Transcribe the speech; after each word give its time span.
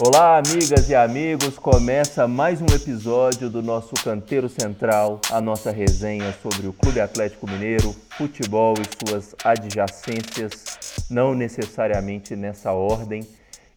Olá, 0.00 0.38
amigas 0.38 0.90
e 0.90 0.94
amigos. 0.96 1.56
Começa 1.56 2.26
mais 2.26 2.60
um 2.60 2.66
episódio 2.66 3.48
do 3.48 3.62
nosso 3.62 3.94
Canteiro 3.94 4.48
Central, 4.48 5.20
a 5.30 5.40
nossa 5.40 5.70
resenha 5.70 6.34
sobre 6.42 6.66
o 6.66 6.72
Clube 6.72 6.98
Atlético 6.98 7.48
Mineiro, 7.48 7.94
futebol 8.10 8.74
e 8.76 9.08
suas 9.08 9.36
adjacências, 9.44 11.06
não 11.08 11.32
necessariamente 11.32 12.34
nessa 12.34 12.72
ordem. 12.72 13.24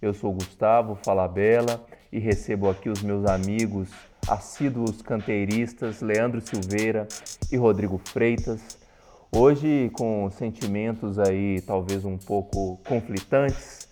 Eu 0.01 0.11
sou 0.11 0.33
Gustavo 0.33 0.97
Falabella 1.05 1.85
e 2.11 2.17
recebo 2.17 2.67
aqui 2.67 2.89
os 2.89 3.03
meus 3.03 3.23
amigos 3.29 3.89
assíduos 4.27 5.03
canteiristas 5.03 6.01
Leandro 6.01 6.41
Silveira 6.41 7.07
e 7.51 7.57
Rodrigo 7.57 8.01
Freitas. 8.03 8.79
Hoje 9.31 9.91
com 9.93 10.31
sentimentos 10.31 11.19
aí 11.19 11.61
talvez 11.61 12.03
um 12.03 12.17
pouco 12.17 12.77
conflitantes, 12.87 13.86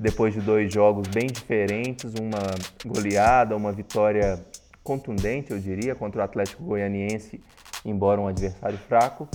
depois 0.00 0.32
de 0.32 0.40
dois 0.40 0.72
jogos 0.72 1.06
bem 1.08 1.26
diferentes, 1.26 2.14
uma 2.14 2.40
goleada, 2.86 3.54
uma 3.54 3.70
vitória 3.70 4.42
contundente, 4.82 5.50
eu 5.50 5.58
diria, 5.58 5.94
contra 5.94 6.22
o 6.22 6.24
Atlético 6.24 6.64
Goianiense, 6.64 7.38
embora 7.84 8.18
um 8.18 8.26
adversário 8.26 8.78
fraco, 8.78 9.28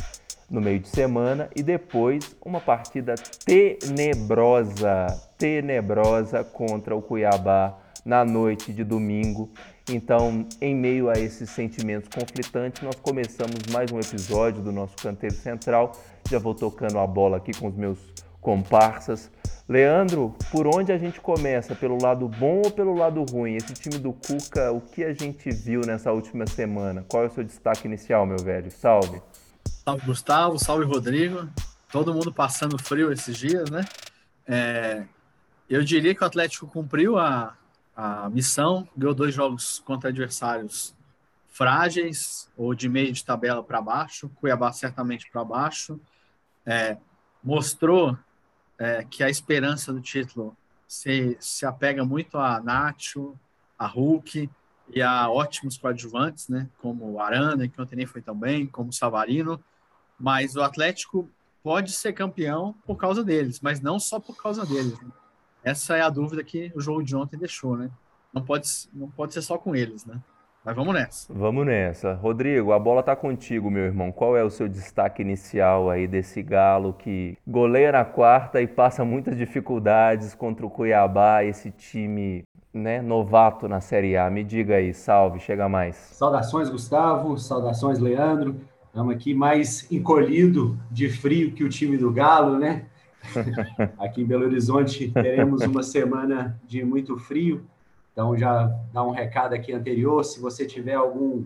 no 0.49 0.59
meio 0.59 0.79
de 0.79 0.87
semana, 0.87 1.49
e 1.55 1.61
depois 1.61 2.35
uma 2.43 2.59
partida 2.59 3.13
tenebrosa, 3.45 5.05
tenebrosa 5.37 6.43
contra 6.43 6.95
o 6.95 7.01
Cuiabá 7.01 7.77
na 8.03 8.25
noite 8.25 8.73
de 8.73 8.83
domingo. 8.83 9.51
Então, 9.87 10.47
em 10.59 10.73
meio 10.73 11.09
a 11.11 11.13
esses 11.13 11.47
sentimentos 11.51 12.09
conflitantes, 12.09 12.81
nós 12.81 12.95
começamos 12.95 13.71
mais 13.71 13.91
um 13.91 13.99
episódio 13.99 14.63
do 14.63 14.71
nosso 14.71 14.95
Canteiro 14.95 15.35
Central. 15.35 15.91
Já 16.27 16.39
vou 16.39 16.55
tocando 16.55 16.97
a 16.97 17.05
bola 17.05 17.37
aqui 17.37 17.51
com 17.53 17.67
os 17.67 17.75
meus 17.75 17.99
comparsas 18.41 19.29
Leandro, 19.67 20.35
por 20.51 20.67
onde 20.67 20.91
a 20.91 20.97
gente 20.97 21.19
começa? 21.19 21.73
Pelo 21.73 21.99
lado 21.99 22.27
bom 22.27 22.61
ou 22.63 22.71
pelo 22.71 22.93
lado 22.93 23.23
ruim? 23.23 23.55
Esse 23.55 23.73
time 23.73 23.97
do 23.97 24.13
Cuca, 24.13 24.71
o 24.71 24.79
que 24.79 25.03
a 25.03 25.11
gente 25.11 25.49
viu 25.49 25.81
nessa 25.81 26.11
última 26.11 26.45
semana? 26.45 27.03
Qual 27.07 27.23
é 27.23 27.27
o 27.27 27.31
seu 27.31 27.43
destaque 27.43 27.87
inicial, 27.87 28.27
meu 28.27 28.37
velho? 28.37 28.69
Salve. 28.69 29.19
Salve, 29.83 30.05
Gustavo. 30.05 30.59
Salve, 30.59 30.85
Rodrigo. 30.85 31.49
Todo 31.91 32.13
mundo 32.13 32.31
passando 32.31 32.77
frio 32.77 33.11
esses 33.11 33.35
dias, 33.35 33.67
né? 33.71 33.83
É, 34.47 35.03
eu 35.67 35.83
diria 35.83 36.13
que 36.13 36.23
o 36.23 36.27
Atlético 36.27 36.67
cumpriu 36.67 37.17
a, 37.17 37.57
a 37.95 38.29
missão, 38.29 38.87
ganhou 38.95 39.15
dois 39.15 39.33
jogos 39.33 39.79
contra 39.79 40.09
adversários 40.09 40.93
frágeis 41.47 42.51
ou 42.55 42.75
de 42.75 42.87
meio 42.87 43.11
de 43.11 43.25
tabela 43.25 43.63
para 43.63 43.81
baixo, 43.81 44.29
Cuiabá 44.35 44.71
certamente 44.71 45.27
para 45.31 45.43
baixo. 45.43 45.99
É, 46.63 46.97
mostrou 47.43 48.15
é, 48.77 49.03
que 49.03 49.23
a 49.23 49.29
esperança 49.29 49.93
do 49.93 50.01
título 50.01 50.55
se, 50.87 51.37
se 51.39 51.65
apega 51.65 52.05
muito 52.05 52.37
a 52.37 52.59
Nacho, 52.61 53.37
a 53.77 53.87
Hulk 53.87 54.49
e 54.89 55.01
a 55.01 55.29
ótimos 55.29 55.77
coadjuvantes, 55.77 56.47
né? 56.47 56.69
Como 56.81 57.11
o 57.11 57.19
Arana, 57.19 57.67
que 57.67 57.81
ontem 57.81 57.95
nem 57.95 58.05
foi 58.05 58.21
tão 58.21 58.35
bem, 58.35 58.65
como 58.67 58.89
o 58.89 58.93
Savarino. 58.93 59.61
Mas 60.19 60.55
o 60.55 60.61
Atlético 60.61 61.29
pode 61.63 61.91
ser 61.91 62.13
campeão 62.13 62.75
por 62.85 62.95
causa 62.95 63.23
deles, 63.23 63.59
mas 63.59 63.81
não 63.81 63.99
só 63.99 64.19
por 64.19 64.37
causa 64.37 64.65
deles. 64.65 64.99
Né? 65.01 65.11
Essa 65.63 65.97
é 65.97 66.01
a 66.01 66.09
dúvida 66.09 66.43
que 66.43 66.71
o 66.75 66.79
jogo 66.79 67.03
de 67.03 67.15
ontem 67.15 67.37
deixou, 67.37 67.75
né? 67.75 67.89
Não 68.31 68.43
pode, 68.43 68.69
não 68.93 69.09
pode 69.09 69.33
ser 69.33 69.41
só 69.41 69.57
com 69.57 69.75
eles, 69.75 70.05
né? 70.05 70.21
Mas 70.65 70.75
vamos 70.75 70.95
nessa. 70.95 71.31
Vamos 71.31 71.63
nessa. 71.63 72.13
Rodrigo, 72.15 72.71
a 72.71 72.79
bola 72.79 73.03
tá 73.03 73.15
contigo, 73.15 73.69
meu 73.69 73.83
irmão. 73.83 74.11
Qual 74.11 74.35
é 74.35 74.43
o 74.43 74.49
seu 74.49 74.67
destaque 74.67 75.21
inicial 75.21 75.91
aí 75.91 76.07
desse 76.07 76.41
Galo 76.41 76.91
que 76.91 77.37
goleia 77.47 77.91
na 77.91 78.03
quarta 78.03 78.59
e 78.59 78.65
passa 78.65 79.05
muitas 79.05 79.37
dificuldades 79.37 80.33
contra 80.33 80.65
o 80.65 80.69
Cuiabá, 80.69 81.43
esse 81.43 81.69
time 81.69 82.43
né, 82.73 82.99
novato 82.99 83.67
na 83.67 83.79
Série 83.79 84.17
A? 84.17 84.27
Me 84.31 84.43
diga 84.43 84.77
aí, 84.77 84.91
salve, 84.91 85.39
chega 85.39 85.69
mais. 85.69 85.97
Saudações, 85.97 86.67
Gustavo. 86.67 87.37
Saudações, 87.37 87.99
Leandro. 87.99 88.55
Estamos 88.87 89.13
aqui 89.13 89.35
mais 89.35 89.85
encolhido 89.91 90.79
de 90.89 91.09
frio 91.09 91.51
que 91.51 91.63
o 91.63 91.69
time 91.69 91.95
do 91.95 92.11
Galo, 92.11 92.57
né? 92.57 92.85
aqui 93.99 94.23
em 94.23 94.25
Belo 94.25 94.45
Horizonte 94.45 95.11
teremos 95.11 95.61
uma 95.61 95.83
semana 95.83 96.59
de 96.65 96.83
muito 96.83 97.19
frio. 97.19 97.63
Então, 98.15 98.37
já 98.37 98.67
dá 98.93 99.03
um 99.03 99.11
recado 99.11 99.53
aqui 99.53 99.73
anterior, 99.73 100.23
se 100.23 100.39
você 100.39 100.65
tiver 100.65 100.93
algum 100.93 101.43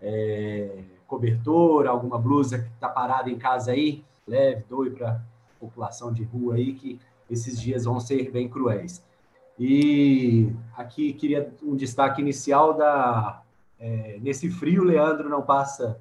é, 0.00 0.84
cobertor, 1.08 1.88
alguma 1.88 2.16
blusa 2.16 2.60
que 2.60 2.68
está 2.68 2.88
parada 2.88 3.28
em 3.28 3.36
casa 3.36 3.72
aí, 3.72 4.04
leve, 4.24 4.64
doe 4.70 4.90
para 4.90 5.10
a 5.10 5.20
população 5.58 6.12
de 6.12 6.22
rua 6.22 6.54
aí, 6.54 6.74
que 6.74 7.00
esses 7.28 7.60
dias 7.60 7.86
vão 7.86 7.98
ser 7.98 8.30
bem 8.30 8.48
cruéis. 8.48 9.04
E 9.58 10.52
aqui 10.76 11.12
queria 11.12 11.52
um 11.60 11.74
destaque 11.74 12.20
inicial 12.20 12.74
da 12.74 13.42
é, 13.80 14.18
nesse 14.22 14.48
frio, 14.48 14.84
Leandro 14.84 15.28
não 15.28 15.42
passa 15.42 16.00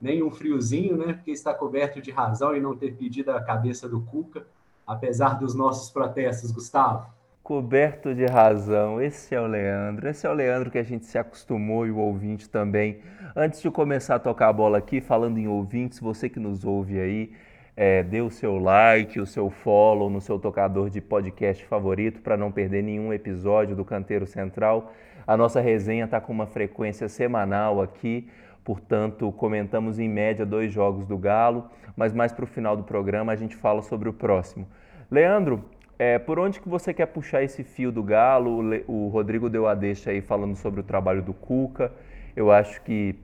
nem 0.00 0.20
um 0.20 0.32
friozinho, 0.32 0.96
né? 0.96 1.12
Porque 1.12 1.30
está 1.30 1.54
coberto 1.54 2.02
de 2.02 2.10
razão 2.10 2.56
e 2.56 2.60
não 2.60 2.76
ter 2.76 2.96
pedido 2.96 3.30
a 3.30 3.40
cabeça 3.40 3.88
do 3.88 4.00
Cuca, 4.00 4.44
apesar 4.84 5.38
dos 5.38 5.54
nossos 5.54 5.90
protestos, 5.90 6.50
Gustavo. 6.50 7.13
Coberto 7.44 8.14
de 8.14 8.24
razão, 8.24 9.02
esse 9.02 9.34
é 9.34 9.38
o 9.38 9.46
Leandro, 9.46 10.08
esse 10.08 10.26
é 10.26 10.30
o 10.30 10.32
Leandro 10.32 10.70
que 10.70 10.78
a 10.78 10.82
gente 10.82 11.04
se 11.04 11.18
acostumou 11.18 11.86
e 11.86 11.90
o 11.90 11.98
ouvinte 11.98 12.48
também. 12.48 13.00
Antes 13.36 13.60
de 13.60 13.70
começar 13.70 14.14
a 14.14 14.18
tocar 14.18 14.48
a 14.48 14.52
bola 14.54 14.78
aqui, 14.78 14.98
falando 14.98 15.36
em 15.36 15.46
ouvintes, 15.46 16.00
você 16.00 16.26
que 16.30 16.40
nos 16.40 16.64
ouve 16.64 16.98
aí, 16.98 17.32
é, 17.76 18.02
dê 18.02 18.22
o 18.22 18.30
seu 18.30 18.56
like, 18.56 19.20
o 19.20 19.26
seu 19.26 19.50
follow 19.50 20.08
no 20.08 20.22
seu 20.22 20.38
tocador 20.38 20.88
de 20.88 21.02
podcast 21.02 21.62
favorito 21.66 22.22
para 22.22 22.34
não 22.34 22.50
perder 22.50 22.82
nenhum 22.82 23.12
episódio 23.12 23.76
do 23.76 23.84
Canteiro 23.84 24.26
Central. 24.26 24.94
A 25.26 25.36
nossa 25.36 25.60
resenha 25.60 26.06
está 26.06 26.22
com 26.22 26.32
uma 26.32 26.46
frequência 26.46 27.10
semanal 27.10 27.82
aqui, 27.82 28.26
portanto, 28.64 29.30
comentamos 29.32 29.98
em 29.98 30.08
média 30.08 30.46
dois 30.46 30.72
jogos 30.72 31.06
do 31.06 31.18
Galo, 31.18 31.68
mas 31.94 32.14
mais 32.14 32.32
para 32.32 32.44
o 32.44 32.48
final 32.48 32.74
do 32.74 32.84
programa 32.84 33.32
a 33.32 33.36
gente 33.36 33.54
fala 33.54 33.82
sobre 33.82 34.08
o 34.08 34.14
próximo. 34.14 34.66
Leandro, 35.10 35.62
é, 35.98 36.18
por 36.18 36.38
onde 36.38 36.60
que 36.60 36.68
você 36.68 36.92
quer 36.92 37.06
puxar 37.06 37.42
esse 37.42 37.62
fio 37.62 37.92
do 37.92 38.02
Galo? 38.02 38.60
O 38.86 39.08
Rodrigo 39.08 39.48
deu 39.48 39.66
a 39.66 39.74
deixa 39.74 40.10
aí 40.10 40.20
falando 40.20 40.56
sobre 40.56 40.80
o 40.80 40.82
trabalho 40.82 41.22
do 41.22 41.32
Cuca. 41.32 41.92
Eu 42.34 42.50
acho 42.50 42.82
que 42.82 43.14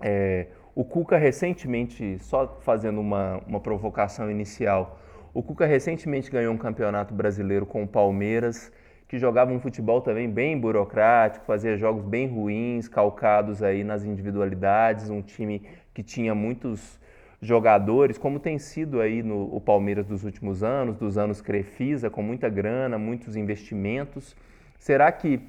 é, 0.00 0.48
o 0.74 0.84
Cuca 0.84 1.16
recentemente, 1.16 2.18
só 2.20 2.58
fazendo 2.60 3.00
uma, 3.00 3.40
uma 3.46 3.60
provocação 3.60 4.30
inicial, 4.30 4.98
o 5.32 5.42
Cuca 5.42 5.64
recentemente 5.64 6.30
ganhou 6.30 6.52
um 6.52 6.58
campeonato 6.58 7.14
brasileiro 7.14 7.64
com 7.64 7.82
o 7.82 7.88
Palmeiras, 7.88 8.70
que 9.08 9.18
jogava 9.18 9.52
um 9.52 9.60
futebol 9.60 10.00
também 10.00 10.28
bem 10.28 10.58
burocrático, 10.58 11.46
fazia 11.46 11.76
jogos 11.76 12.04
bem 12.04 12.26
ruins, 12.26 12.88
calcados 12.88 13.62
aí 13.62 13.84
nas 13.84 14.04
individualidades, 14.04 15.08
um 15.08 15.22
time 15.22 15.62
que 15.94 16.02
tinha 16.02 16.34
muitos 16.34 17.00
jogadores, 17.42 18.16
como 18.16 18.38
tem 18.38 18.56
sido 18.56 19.00
aí 19.00 19.20
no 19.20 19.54
o 19.54 19.60
Palmeiras 19.60 20.06
dos 20.06 20.22
últimos 20.22 20.62
anos, 20.62 20.96
dos 20.96 21.18
anos 21.18 21.40
Crefisa, 21.40 22.08
com 22.08 22.22
muita 22.22 22.48
grana, 22.48 22.96
muitos 22.96 23.34
investimentos. 23.34 24.36
Será 24.78 25.10
que 25.10 25.40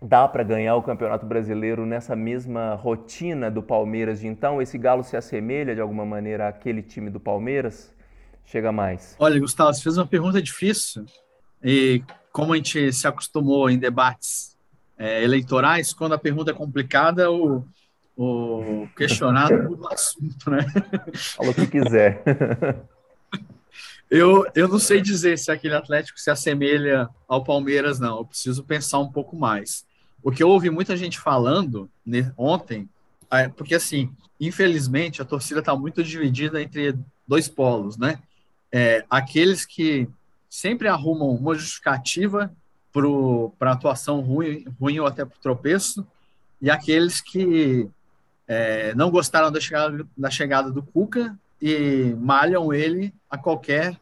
dá 0.00 0.26
para 0.26 0.42
ganhar 0.42 0.74
o 0.76 0.82
Campeonato 0.82 1.26
Brasileiro 1.26 1.84
nessa 1.84 2.16
mesma 2.16 2.74
rotina 2.74 3.50
do 3.50 3.62
Palmeiras 3.62 4.20
de 4.20 4.28
então? 4.28 4.62
Esse 4.62 4.78
Galo 4.78 5.04
se 5.04 5.18
assemelha 5.18 5.74
de 5.74 5.82
alguma 5.82 6.06
maneira 6.06 6.48
àquele 6.48 6.82
time 6.82 7.10
do 7.10 7.20
Palmeiras? 7.20 7.94
Chega 8.46 8.72
mais. 8.72 9.14
Olha, 9.18 9.38
Gustavo, 9.38 9.72
você 9.74 9.82
fez 9.82 9.98
uma 9.98 10.06
pergunta 10.06 10.40
difícil. 10.40 11.04
E 11.62 12.02
como 12.32 12.54
a 12.54 12.56
gente 12.56 12.90
se 12.92 13.06
acostumou 13.06 13.68
em 13.68 13.78
debates 13.78 14.56
é, 14.98 15.22
eleitorais, 15.22 15.92
quando 15.92 16.14
a 16.14 16.18
pergunta 16.18 16.50
é 16.50 16.54
complicada, 16.54 17.30
o, 17.30 17.64
o 18.16 18.88
questionado 18.96 19.68
do 19.76 19.88
assunto, 19.88 20.50
né? 20.50 20.66
Fala 21.14 21.50
o 21.50 21.54
que 21.54 21.66
quiser. 21.66 22.22
Eu, 24.10 24.44
eu 24.56 24.66
não 24.66 24.78
sei 24.78 25.00
dizer 25.00 25.38
se 25.38 25.52
aquele 25.52 25.74
Atlético 25.74 26.18
se 26.18 26.30
assemelha 26.30 27.08
ao 27.28 27.44
Palmeiras, 27.44 28.00
não. 28.00 28.18
Eu 28.18 28.24
preciso 28.24 28.64
pensar 28.64 28.98
um 28.98 29.10
pouco 29.10 29.36
mais. 29.36 29.86
O 30.22 30.32
que 30.32 30.42
eu 30.42 30.48
ouvi 30.48 30.68
muita 30.68 30.96
gente 30.96 31.18
falando 31.18 31.88
né, 32.04 32.32
ontem, 32.36 32.88
é, 33.30 33.48
porque 33.48 33.74
assim, 33.74 34.10
infelizmente, 34.40 35.22
a 35.22 35.24
torcida 35.24 35.60
está 35.60 35.76
muito 35.76 36.02
dividida 36.02 36.60
entre 36.60 36.98
dois 37.26 37.46
polos, 37.46 37.96
né? 37.96 38.18
É, 38.72 39.04
aqueles 39.08 39.64
que 39.64 40.08
sempre 40.48 40.88
arrumam 40.88 41.30
uma 41.30 41.54
justificativa 41.54 42.52
para 43.58 43.70
a 43.70 43.74
atuação 43.74 44.20
ruim, 44.20 44.64
ruim 44.80 44.98
ou 44.98 45.06
até 45.06 45.24
para 45.24 45.36
o 45.36 45.40
tropeço, 45.40 46.04
e 46.60 46.68
aqueles 46.68 47.20
que 47.20 47.88
é, 48.52 48.92
não 48.96 49.12
gostaram 49.12 49.52
da 49.52 49.60
chegada, 49.60 50.04
da 50.18 50.28
chegada 50.28 50.72
do 50.72 50.82
Cuca 50.82 51.38
e 51.62 52.12
malham 52.18 52.74
ele 52.74 53.14
a 53.30 53.38
qualquer 53.38 53.96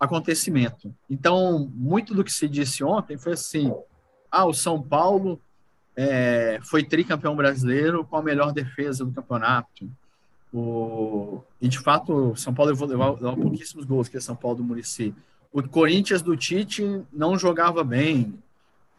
acontecimento. 0.00 0.92
Então, 1.08 1.70
muito 1.72 2.12
do 2.12 2.24
que 2.24 2.32
se 2.32 2.48
disse 2.48 2.82
ontem 2.82 3.16
foi 3.16 3.34
assim: 3.34 3.72
ah, 4.28 4.46
o 4.46 4.52
São 4.52 4.82
Paulo 4.82 5.40
é, 5.96 6.58
foi 6.64 6.82
tricampeão 6.82 7.36
brasileiro 7.36 8.04
com 8.04 8.16
a 8.16 8.22
melhor 8.22 8.52
defesa 8.52 9.04
do 9.04 9.12
campeonato. 9.12 9.88
O, 10.52 11.40
e 11.60 11.68
de 11.68 11.78
fato, 11.78 12.32
o 12.32 12.36
São 12.36 12.52
Paulo 12.52 12.72
levou, 12.72 12.88
levou, 12.88 13.36
pouquíssimos 13.36 13.84
gols, 13.84 14.08
que 14.08 14.16
é 14.16 14.20
São 14.20 14.34
Paulo 14.34 14.56
do 14.56 14.64
Murici. 14.64 15.14
O 15.52 15.62
Corinthians 15.62 16.20
do 16.20 16.36
Tite 16.36 17.00
não 17.12 17.38
jogava 17.38 17.84
bem. 17.84 18.34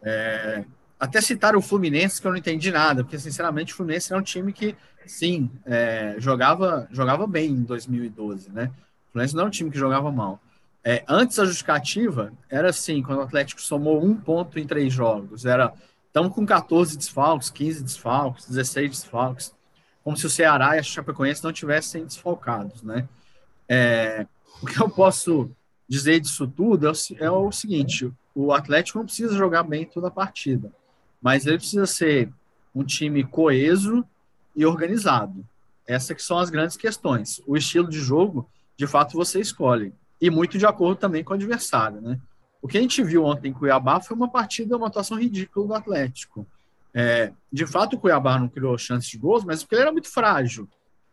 É, 0.02 0.64
até 0.98 1.20
citar 1.20 1.54
o 1.56 1.62
Fluminense, 1.62 2.20
que 2.20 2.26
eu 2.26 2.30
não 2.30 2.38
entendi 2.38 2.70
nada, 2.70 3.04
porque, 3.04 3.18
sinceramente, 3.18 3.72
o 3.72 3.76
Fluminense 3.76 4.12
é 4.12 4.16
um 4.16 4.22
time 4.22 4.52
que, 4.52 4.74
sim, 5.06 5.50
é, 5.64 6.16
jogava, 6.18 6.88
jogava 6.90 7.26
bem 7.26 7.50
em 7.50 7.62
2012, 7.62 8.50
né? 8.50 8.70
O 9.08 9.12
Fluminense 9.12 9.36
não 9.36 9.44
é 9.44 9.46
um 9.46 9.50
time 9.50 9.70
que 9.70 9.78
jogava 9.78 10.10
mal. 10.10 10.40
É, 10.82 11.04
antes 11.08 11.38
a 11.38 11.44
justificativa 11.44 12.32
era 12.48 12.70
assim, 12.70 13.02
quando 13.02 13.18
o 13.18 13.22
Atlético 13.22 13.60
somou 13.60 14.04
um 14.04 14.14
ponto 14.14 14.58
em 14.58 14.66
três 14.66 14.92
jogos, 14.92 15.44
era 15.44 15.74
estamos 16.06 16.32
com 16.32 16.46
14 16.46 16.96
desfalques, 16.96 17.50
15 17.50 17.82
desfalques, 17.82 18.46
16 18.46 18.90
desfalques, 18.90 19.54
como 20.02 20.16
se 20.16 20.24
o 20.24 20.30
Ceará 20.30 20.76
e 20.76 20.78
a 20.78 20.82
Chapecoense 20.82 21.42
não 21.42 21.52
tivessem 21.52 22.04
desfalcados, 22.04 22.82
né? 22.82 23.08
É, 23.68 24.26
o 24.62 24.66
que 24.66 24.80
eu 24.80 24.88
posso 24.88 25.50
dizer 25.88 26.20
disso 26.20 26.46
tudo 26.46 26.86
é 26.86 26.90
o, 26.90 26.94
é 27.18 27.30
o 27.30 27.50
seguinte: 27.50 28.10
o 28.32 28.52
Atlético 28.52 28.98
não 28.98 29.06
precisa 29.06 29.36
jogar 29.36 29.64
bem 29.64 29.84
toda 29.84 30.06
a 30.06 30.10
partida, 30.10 30.72
mas 31.20 31.46
ele 31.46 31.58
precisa 31.58 31.86
ser 31.86 32.30
um 32.74 32.84
time 32.84 33.24
coeso 33.24 34.04
e 34.54 34.64
organizado. 34.64 35.44
Essas 35.86 36.16
que 36.16 36.22
são 36.22 36.38
as 36.38 36.50
grandes 36.50 36.76
questões. 36.76 37.40
O 37.46 37.56
estilo 37.56 37.88
de 37.88 38.00
jogo, 38.00 38.48
de 38.76 38.86
fato, 38.86 39.16
você 39.16 39.40
escolhe. 39.40 39.92
E 40.20 40.30
muito 40.30 40.58
de 40.58 40.66
acordo 40.66 40.98
também 40.98 41.22
com 41.22 41.32
o 41.32 41.36
adversário, 41.36 42.00
né? 42.00 42.18
O 42.60 42.68
que 42.68 42.78
a 42.78 42.80
gente 42.80 43.02
viu 43.02 43.24
ontem 43.24 43.48
em 43.48 43.52
Cuiabá 43.52 44.00
foi 44.00 44.16
uma 44.16 44.28
partida, 44.28 44.76
uma 44.76 44.88
atuação 44.88 45.18
ridícula 45.18 45.66
do 45.68 45.74
Atlético. 45.74 46.46
É, 46.92 47.32
de 47.52 47.66
fato, 47.66 47.94
o 47.94 47.98
Cuiabá 47.98 48.38
não 48.38 48.48
criou 48.48 48.76
chances 48.78 49.08
de 49.08 49.18
gols, 49.18 49.44
mas 49.44 49.62
porque 49.62 49.74
ele 49.74 49.82
era 49.82 49.92
muito 49.92 50.08
frágil. 50.08 50.68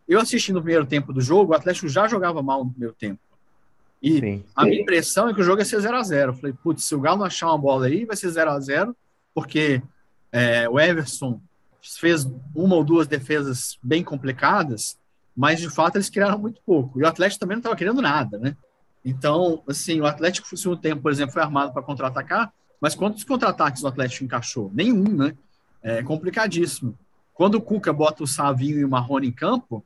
Eu 0.07 0.19
assisti 0.19 0.51
no 0.51 0.61
primeiro 0.61 0.85
tempo 0.85 1.13
do 1.13 1.21
jogo, 1.21 1.51
o 1.51 1.55
Atlético 1.55 1.87
já 1.87 2.07
jogava 2.07 2.41
mal 2.41 2.63
no 2.63 2.71
primeiro 2.71 2.95
tempo. 2.95 3.19
E 4.01 4.19
sim, 4.19 4.43
a 4.55 4.65
minha 4.65 4.81
impressão 4.81 5.29
é 5.29 5.33
que 5.33 5.41
o 5.41 5.43
jogo 5.43 5.61
ia 5.61 5.65
ser 5.65 5.79
0 5.79 5.95
a 5.95 6.03
0 6.03 6.33
Falei, 6.33 6.53
putz, 6.61 6.83
se 6.83 6.93
o 6.93 6.99
Galo 6.99 7.19
não 7.19 7.25
achar 7.25 7.47
uma 7.47 7.57
bola 7.57 7.85
aí, 7.85 8.03
vai 8.03 8.17
ser 8.17 8.29
0 8.29 8.51
a 8.51 8.59
0 8.59 8.95
porque 9.33 9.81
é, 10.31 10.67
o 10.69 10.79
Everson 10.79 11.39
fez 11.81 12.25
uma 12.55 12.75
ou 12.75 12.83
duas 12.83 13.07
defesas 13.07 13.77
bem 13.81 14.03
complicadas, 14.03 14.97
mas 15.35 15.59
de 15.59 15.69
fato 15.69 15.97
eles 15.97 16.09
criaram 16.09 16.37
muito 16.37 16.61
pouco. 16.65 16.99
E 16.99 17.03
o 17.03 17.07
Atlético 17.07 17.41
também 17.41 17.55
não 17.55 17.59
estava 17.59 17.75
querendo 17.75 18.01
nada, 18.01 18.37
né? 18.37 18.55
Então, 19.03 19.61
assim, 19.67 19.99
o 19.99 20.05
Atlético, 20.05 20.47
no 20.51 20.57
segundo 20.57 20.79
tempo, 20.79 21.01
por 21.01 21.11
exemplo, 21.11 21.33
foi 21.33 21.41
armado 21.41 21.73
para 21.73 21.81
contra-atacar, 21.81 22.53
mas 22.79 22.95
quantos 22.95 23.23
contra-ataques 23.23 23.83
o 23.83 23.87
Atlético 23.87 24.23
encaixou? 24.23 24.71
Nenhum, 24.73 25.03
né? 25.03 25.35
É 25.81 26.01
complicadíssimo. 26.01 26.97
Quando 27.33 27.55
o 27.55 27.61
Cuca 27.61 27.91
bota 27.91 28.23
o 28.23 28.27
Savinho 28.27 28.79
e 28.79 28.85
o 28.85 28.89
Marrone 28.89 29.27
em 29.27 29.31
campo, 29.31 29.83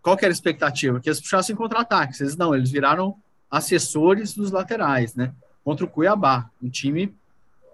qual 0.00 0.16
que 0.16 0.24
era 0.24 0.32
a 0.32 0.34
expectativa? 0.34 1.00
Que 1.00 1.08
eles 1.08 1.20
puxassem 1.20 1.56
contra-ataques. 1.56 2.20
Eles 2.20 2.36
não, 2.36 2.54
eles 2.54 2.70
viraram 2.70 3.16
assessores 3.50 4.34
dos 4.34 4.50
laterais, 4.50 5.14
né? 5.14 5.32
Contra 5.64 5.84
o 5.84 5.88
Cuiabá, 5.88 6.50
um 6.62 6.68
time 6.68 7.14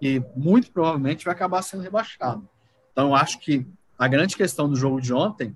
que 0.01 0.19
muito 0.35 0.71
provavelmente 0.71 1.23
vai 1.23 1.35
acabar 1.35 1.61
sendo 1.61 1.83
rebaixado. 1.83 2.49
Então, 2.91 3.15
acho 3.15 3.39
que 3.39 3.67
a 3.99 4.07
grande 4.07 4.35
questão 4.35 4.67
do 4.67 4.75
jogo 4.75 4.99
de 4.99 5.13
ontem 5.13 5.55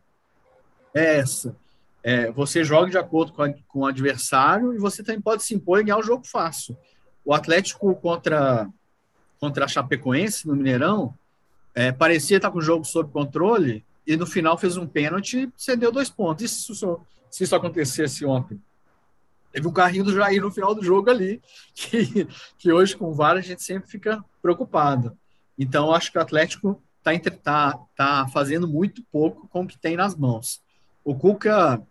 é 0.94 1.18
essa. 1.18 1.57
É, 2.03 2.31
você 2.31 2.63
joga 2.63 2.92
de 2.92 2.97
acordo 2.97 3.33
com, 3.33 3.42
a, 3.42 3.51
com, 3.68 3.80
o 3.80 3.86
adversário 3.88 4.71
e 4.75 4.77
você 4.77 5.01
também 5.01 5.19
pode 5.19 5.42
se 5.42 5.56
impor 5.56 5.80
e 5.80 5.83
ganhar 5.83 5.97
o 5.97 6.03
jogo 6.03 6.27
fácil. 6.27 6.77
O 7.25 7.33
Atlético 7.33 7.95
contra, 7.95 8.69
contra 9.39 9.65
a 9.65 9.68
Chapecoense, 9.68 10.47
no 10.47 10.56
Mineirão, 10.56 11.15
é, 11.74 11.92
parecia 11.92 12.38
estar 12.38 12.51
com 12.51 12.59
o 12.59 12.62
jogo 12.62 12.86
sob 12.86 13.12
controle 13.12 13.83
e 14.06 14.15
no 14.15 14.27
final 14.27 14.59
fez 14.59 14.77
um 14.77 14.86
pênalti 14.86 15.39
e 15.39 15.51
cedeu 15.57 15.92
dois 15.92 16.12
pontos. 16.12 16.44
E 16.44 16.45
isso, 16.45 17.00
se 17.31 17.44
isso 17.44 17.56
acontecesse 17.56 18.24
ontem? 18.24 18.62
Teve 19.56 19.69
um 19.69 19.72
carrinho 19.72 20.04
do 20.04 20.13
Jair 20.13 20.42
no 20.42 20.52
final 20.52 20.75
do 20.75 20.84
jogo 20.84 21.10
ali, 21.10 21.42
que, 21.74 22.28
que 22.57 22.74
hoje 22.74 22.94
com 22.94 23.06
o 23.06 23.13
VAR 23.13 23.38
a 23.38 23.42
gente 23.42 23.63
sempre 23.63 23.90
fica 23.90 24.22
preocupado. 24.42 25.18
Então, 25.57 25.94
acho 25.94 26.12
que 26.12 26.18
o 26.18 26.22
Atlético 26.22 26.84
está 27.06 27.31
tá, 27.42 27.80
tá 27.96 28.28
fazendo 28.34 28.68
muito 28.68 29.02
pouco 29.10 29.48
com 29.48 29.62
o 29.62 29.68
que 29.68 29.80
tem 29.80 29.96
nas 29.96 30.13
mãos. 30.13 30.62
O 31.06 31.16
Cuca, 31.16 31.81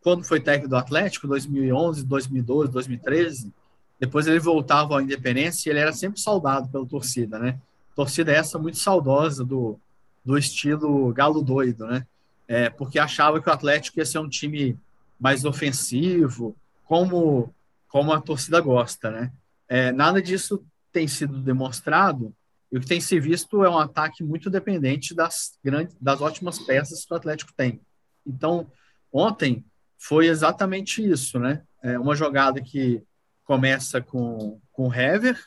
quando 0.00 0.24
foi 0.24 0.40
técnico 0.40 0.70
do 0.70 0.76
Atlético, 0.76 1.28
2011, 1.28 2.06
2012, 2.06 2.72
2013, 2.72 3.52
depois 3.98 4.26
ele 4.26 4.40
voltava 4.40 4.98
à 4.98 5.02
Independência 5.02 5.68
e 5.68 5.72
ele 5.72 5.80
era 5.80 5.92
sempre 5.92 6.18
saudado 6.18 6.70
pela 6.70 6.86
torcida, 6.86 7.38
né? 7.38 7.60
Torcida 7.94 8.32
essa 8.32 8.58
muito 8.58 8.78
saudosa 8.78 9.44
do, 9.44 9.78
do 10.24 10.38
estilo 10.38 11.12
galo 11.12 11.42
doido, 11.42 11.86
né? 11.86 12.06
É, 12.48 12.70
porque 12.70 12.98
achava 12.98 13.42
que 13.42 13.50
o 13.50 13.52
Atlético 13.52 13.98
ia 13.98 14.06
ser 14.06 14.20
um 14.20 14.28
time 14.28 14.74
mais 15.20 15.44
ofensivo, 15.44 16.56
como, 16.90 17.54
como 17.86 18.12
a 18.12 18.20
torcida 18.20 18.60
gosta, 18.60 19.12
né? 19.12 19.32
É, 19.68 19.92
nada 19.92 20.20
disso 20.20 20.66
tem 20.90 21.06
sido 21.06 21.40
demonstrado 21.40 22.34
e 22.72 22.76
o 22.76 22.80
que 22.80 22.86
tem 22.86 23.00
se 23.00 23.20
visto 23.20 23.64
é 23.64 23.70
um 23.70 23.78
ataque 23.78 24.24
muito 24.24 24.50
dependente 24.50 25.14
das 25.14 25.56
grandes, 25.62 25.96
das 26.00 26.20
ótimas 26.20 26.58
peças 26.58 27.04
que 27.04 27.14
o 27.14 27.16
Atlético 27.16 27.52
tem. 27.56 27.80
Então, 28.26 28.66
ontem 29.12 29.64
foi 29.96 30.26
exatamente 30.26 31.00
isso, 31.00 31.38
né? 31.38 31.62
É 31.80 31.96
uma 31.96 32.16
jogada 32.16 32.60
que 32.60 33.00
começa 33.44 34.00
com, 34.00 34.60
com 34.72 34.88
o 34.88 34.92
Hever, 34.92 35.38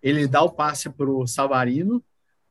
ele 0.00 0.28
dá 0.28 0.40
o 0.40 0.52
passe 0.52 0.88
para 0.88 1.10
o 1.10 1.26
Savarino, 1.26 2.00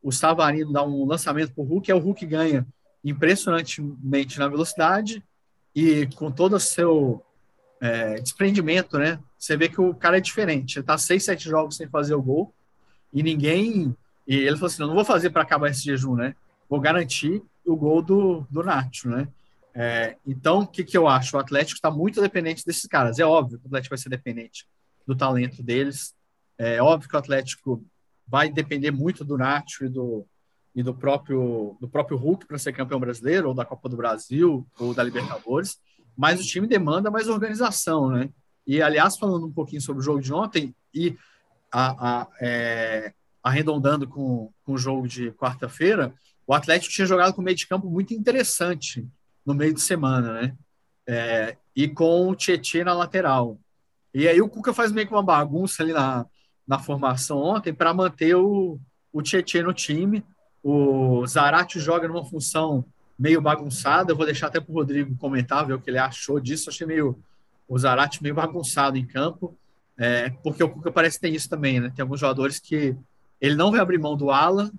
o 0.02 0.12
Savarino 0.12 0.74
dá 0.74 0.84
um 0.84 1.06
lançamento 1.06 1.54
para 1.54 1.64
o 1.64 1.66
Hulk, 1.66 1.90
e 1.90 1.94
o 1.94 1.98
Hulk 1.98 2.26
ganha 2.26 2.66
impressionantemente 3.02 4.38
na 4.38 4.46
velocidade 4.46 5.24
e 5.74 6.06
com 6.16 6.30
todo 6.30 6.56
o 6.56 6.60
seu 6.60 7.24
é, 7.82 8.14
desprendimento, 8.20 8.96
né? 8.96 9.18
Você 9.36 9.56
vê 9.56 9.68
que 9.68 9.80
o 9.80 9.92
cara 9.92 10.18
é 10.18 10.20
diferente. 10.20 10.78
Ele 10.78 10.86
tá 10.86 10.96
seis, 10.96 11.24
sete 11.24 11.48
jogos 11.48 11.76
sem 11.76 11.88
fazer 11.88 12.14
o 12.14 12.22
gol 12.22 12.54
e 13.12 13.24
ninguém. 13.24 13.94
E 14.24 14.36
ele 14.36 14.54
falou 14.54 14.68
assim: 14.68 14.80
não, 14.80 14.86
não 14.86 14.94
vou 14.94 15.04
fazer 15.04 15.30
para 15.30 15.42
acabar 15.42 15.68
esse 15.68 15.82
jejum, 15.82 16.14
né? 16.14 16.36
Vou 16.70 16.78
garantir 16.78 17.42
o 17.66 17.74
gol 17.74 18.00
do, 18.00 18.46
do 18.48 18.62
Nacho, 18.62 19.08
né? 19.08 19.26
É, 19.74 20.16
então, 20.24 20.60
o 20.60 20.66
que, 20.66 20.84
que 20.84 20.96
eu 20.96 21.08
acho? 21.08 21.36
O 21.36 21.40
Atlético 21.40 21.76
está 21.76 21.90
muito 21.90 22.20
dependente 22.20 22.64
desses 22.64 22.86
caras. 22.86 23.18
É 23.18 23.24
óbvio 23.24 23.58
que 23.58 23.64
o 23.64 23.68
Atlético 23.68 23.96
vai 23.96 23.98
ser 23.98 24.10
dependente 24.10 24.64
do 25.04 25.16
talento 25.16 25.60
deles. 25.60 26.14
É 26.56 26.80
óbvio 26.80 27.08
que 27.08 27.16
o 27.16 27.18
Atlético 27.18 27.84
vai 28.28 28.48
depender 28.48 28.92
muito 28.92 29.24
do 29.24 29.36
Nacho 29.36 29.86
e 29.86 29.88
do, 29.88 30.24
e 30.72 30.84
do 30.84 30.94
próprio 30.94 31.76
do 31.80 31.88
próprio 31.88 32.16
Hulk 32.16 32.46
para 32.46 32.58
ser 32.58 32.72
campeão 32.72 33.00
brasileiro 33.00 33.48
ou 33.48 33.54
da 33.54 33.64
Copa 33.64 33.88
do 33.88 33.96
Brasil 33.96 34.64
ou 34.78 34.94
da 34.94 35.02
Libertadores 35.02 35.80
mas 36.16 36.40
o 36.40 36.44
time 36.44 36.66
demanda 36.66 37.10
mais 37.10 37.28
organização, 37.28 38.08
né? 38.10 38.30
E, 38.66 38.80
aliás, 38.80 39.16
falando 39.16 39.46
um 39.46 39.52
pouquinho 39.52 39.80
sobre 39.80 40.00
o 40.00 40.04
jogo 40.04 40.20
de 40.20 40.32
ontem 40.32 40.74
e 40.94 41.16
a, 41.70 42.20
a, 42.22 42.28
é, 42.40 43.12
arredondando 43.42 44.06
com, 44.06 44.52
com 44.62 44.72
o 44.72 44.78
jogo 44.78 45.08
de 45.08 45.32
quarta-feira, 45.32 46.14
o 46.46 46.54
Atlético 46.54 46.92
tinha 46.92 47.06
jogado 47.06 47.34
com 47.34 47.42
meio 47.42 47.56
de 47.56 47.66
campo 47.66 47.90
muito 47.90 48.14
interessante 48.14 49.06
no 49.44 49.54
meio 49.54 49.74
de 49.74 49.80
semana, 49.80 50.32
né? 50.32 50.56
É, 51.06 51.56
e 51.74 51.88
com 51.88 52.28
o 52.28 52.36
Tietchan 52.36 52.84
na 52.84 52.94
lateral. 52.94 53.58
E 54.14 54.28
aí 54.28 54.40
o 54.40 54.48
Cuca 54.48 54.72
faz 54.72 54.92
meio 54.92 55.06
que 55.06 55.12
uma 55.12 55.22
bagunça 55.22 55.82
ali 55.82 55.92
na, 55.92 56.26
na 56.66 56.78
formação 56.78 57.38
ontem 57.38 57.72
para 57.72 57.94
manter 57.94 58.36
o, 58.36 58.78
o 59.12 59.22
Tietchan 59.22 59.64
no 59.64 59.72
time. 59.72 60.24
O 60.62 61.26
Zarate 61.26 61.80
joga 61.80 62.06
numa 62.06 62.24
função 62.24 62.84
meio 63.18 63.40
bagunçada. 63.40 64.12
Eu 64.12 64.16
vou 64.16 64.26
deixar 64.26 64.48
até 64.48 64.60
para 64.60 64.70
o 64.70 64.74
Rodrigo 64.74 65.16
comentar, 65.16 65.66
ver 65.66 65.74
o 65.74 65.80
que 65.80 65.90
ele 65.90 65.98
achou 65.98 66.40
disso. 66.40 66.70
achei 66.70 66.86
meio 66.86 67.18
o 67.68 67.78
Zarate 67.78 68.22
meio 68.22 68.34
bagunçado 68.34 68.98
em 68.98 69.06
campo, 69.06 69.56
é, 69.96 70.30
porque 70.42 70.62
o 70.62 70.68
Cuca 70.68 70.92
parece 70.92 71.16
que 71.16 71.22
tem 71.22 71.34
isso 71.34 71.48
também, 71.48 71.80
né? 71.80 71.90
Tem 71.94 72.02
alguns 72.02 72.20
jogadores 72.20 72.58
que 72.58 72.94
ele 73.40 73.54
não 73.54 73.70
vai 73.70 73.80
abrir 73.80 73.98
mão 73.98 74.16
do 74.16 74.30
Alan 74.30 74.70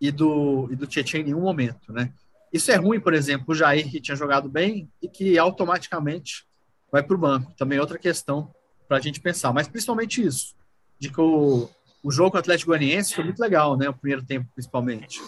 e 0.00 0.10
do, 0.10 0.68
e 0.70 0.76
do 0.76 0.86
Tietchan 0.86 1.18
em 1.18 1.24
nenhum 1.24 1.40
momento, 1.40 1.92
né? 1.92 2.12
Isso 2.52 2.70
é 2.70 2.76
ruim, 2.76 3.00
por 3.00 3.14
exemplo, 3.14 3.46
o 3.48 3.54
Jair, 3.54 3.90
que 3.90 4.00
tinha 4.00 4.16
jogado 4.16 4.48
bem 4.48 4.86
e 5.00 5.08
que 5.08 5.38
automaticamente 5.38 6.44
vai 6.90 7.02
para 7.02 7.16
o 7.16 7.18
banco. 7.18 7.54
Também 7.56 7.78
é 7.78 7.80
outra 7.80 7.98
questão 7.98 8.54
para 8.86 8.98
a 8.98 9.00
gente 9.00 9.20
pensar, 9.20 9.54
mas 9.54 9.66
principalmente 9.66 10.22
isso, 10.22 10.54
de 10.98 11.08
que 11.08 11.20
o, 11.20 11.70
o 12.02 12.10
jogo 12.10 12.36
Atlético 12.36 12.70
Goianiense 12.70 13.14
foi 13.14 13.24
muito 13.24 13.40
legal, 13.40 13.78
né? 13.78 13.88
O 13.88 13.94
primeiro 13.94 14.22
tempo, 14.22 14.46
principalmente. 14.54 15.22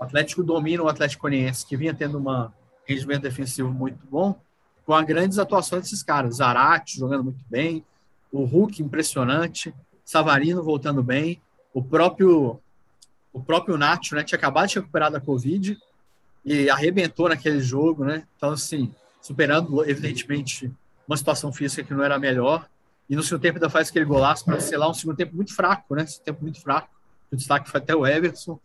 O 0.00 0.04
Atlético 0.04 0.42
domina 0.42 0.82
o 0.82 0.88
Atlético 0.88 1.22
Goianiense, 1.22 1.66
que 1.66 1.76
vinha 1.76 1.92
tendo 1.92 2.18
um 2.18 2.50
rendimento 2.88 3.20
defensivo 3.20 3.70
muito 3.70 3.98
bom, 4.10 4.40
com 4.86 4.94
as 4.94 5.04
grandes 5.04 5.38
atuações 5.38 5.82
desses 5.82 6.02
caras. 6.02 6.36
Zarate 6.36 6.98
jogando 6.98 7.24
muito 7.24 7.44
bem, 7.50 7.84
o 8.32 8.44
Hulk 8.44 8.82
impressionante, 8.82 9.74
Savarino 10.02 10.62
voltando 10.62 11.02
bem, 11.02 11.40
o 11.74 11.82
próprio 11.82 12.58
o 13.32 13.40
próprio 13.40 13.78
Nacho, 13.78 14.16
né, 14.16 14.24
tinha 14.24 14.36
acabado 14.36 14.68
de 14.68 14.76
recuperar 14.76 15.08
da 15.08 15.20
Covid 15.20 15.78
e 16.44 16.68
arrebentou 16.68 17.28
naquele 17.28 17.60
jogo, 17.60 18.04
né? 18.04 18.26
Então, 18.36 18.50
assim, 18.50 18.92
superando, 19.22 19.88
evidentemente, 19.88 20.72
uma 21.06 21.16
situação 21.16 21.52
física 21.52 21.84
que 21.84 21.94
não 21.94 22.02
era 22.02 22.18
melhor. 22.18 22.68
E 23.08 23.14
no 23.14 23.22
segundo 23.22 23.42
tempo 23.42 23.58
ainda 23.58 23.70
faz 23.70 23.88
aquele 23.88 24.04
golaço 24.04 24.44
para 24.44 24.58
sei 24.60 24.76
lá, 24.76 24.90
um 24.90 24.94
segundo 24.94 25.16
tempo 25.16 25.36
muito 25.36 25.54
fraco, 25.54 25.94
né? 25.94 26.02
Esse 26.02 26.20
tempo 26.20 26.42
muito 26.42 26.60
fraco. 26.60 26.88
O 27.30 27.36
destaque 27.36 27.70
foi 27.70 27.78
até 27.78 27.94
o 27.94 28.04
Everson. 28.04 28.58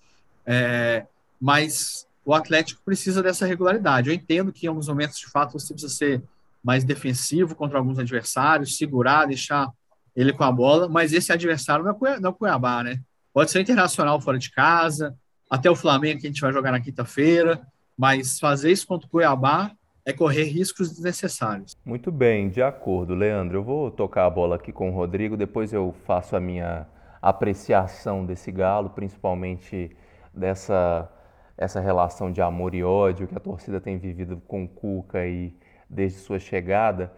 É, 0.45 1.05
mas 1.39 2.07
o 2.25 2.33
Atlético 2.33 2.81
precisa 2.83 3.21
dessa 3.21 3.45
regularidade. 3.45 4.09
Eu 4.09 4.15
entendo 4.15 4.51
que 4.51 4.65
em 4.65 4.69
alguns 4.69 4.87
momentos, 4.87 5.19
de 5.19 5.27
fato, 5.27 5.53
você 5.53 5.73
precisa 5.73 5.93
ser 5.93 6.23
mais 6.63 6.83
defensivo 6.83 7.55
contra 7.55 7.77
alguns 7.77 7.99
adversários, 7.99 8.77
segurar, 8.77 9.27
deixar 9.27 9.69
ele 10.15 10.33
com 10.33 10.43
a 10.43 10.51
bola, 10.51 10.89
mas 10.89 11.13
esse 11.13 11.31
adversário 11.31 11.85
não 11.85 12.07
é, 12.07 12.19
não 12.19 12.29
é 12.29 12.31
o 12.31 12.35
Cuiabá, 12.35 12.83
né? 12.83 12.99
Pode 13.33 13.51
ser 13.51 13.59
o 13.59 13.61
Internacional 13.61 14.19
fora 14.19 14.39
de 14.39 14.49
casa, 14.49 15.15
até 15.49 15.69
o 15.69 15.75
Flamengo 15.75 16.21
que 16.21 16.25
a 16.25 16.29
gente 16.29 16.41
vai 16.41 16.51
jogar 16.51 16.71
na 16.71 16.79
quinta-feira, 16.79 17.61
mas 17.97 18.39
fazer 18.39 18.71
isso 18.71 18.87
contra 18.87 19.05
o 19.05 19.09
Cuiabá 19.09 19.71
é 20.05 20.13
correr 20.13 20.43
riscos 20.43 20.89
desnecessários. 20.89 21.75
Muito 21.83 22.11
bem, 22.11 22.49
de 22.49 22.61
acordo, 22.61 23.13
Leandro. 23.13 23.57
Eu 23.57 23.63
vou 23.63 23.91
tocar 23.91 24.25
a 24.25 24.29
bola 24.29 24.55
aqui 24.55 24.71
com 24.71 24.89
o 24.89 24.93
Rodrigo, 24.93 25.35
depois 25.35 25.73
eu 25.73 25.93
faço 26.05 26.35
a 26.35 26.39
minha 26.39 26.87
apreciação 27.21 28.25
desse 28.25 28.51
galo, 28.51 28.91
principalmente 28.91 29.95
dessa 30.33 31.09
essa 31.57 31.79
relação 31.79 32.31
de 32.31 32.41
amor 32.41 32.73
e 32.75 32.83
ódio 32.83 33.27
que 33.27 33.35
a 33.35 33.39
torcida 33.39 33.79
tem 33.79 33.97
vivido 33.97 34.41
com 34.47 34.63
o 34.65 34.67
Cuca 34.67 35.19
aí 35.19 35.53
desde 35.89 36.19
sua 36.19 36.39
chegada. 36.39 37.13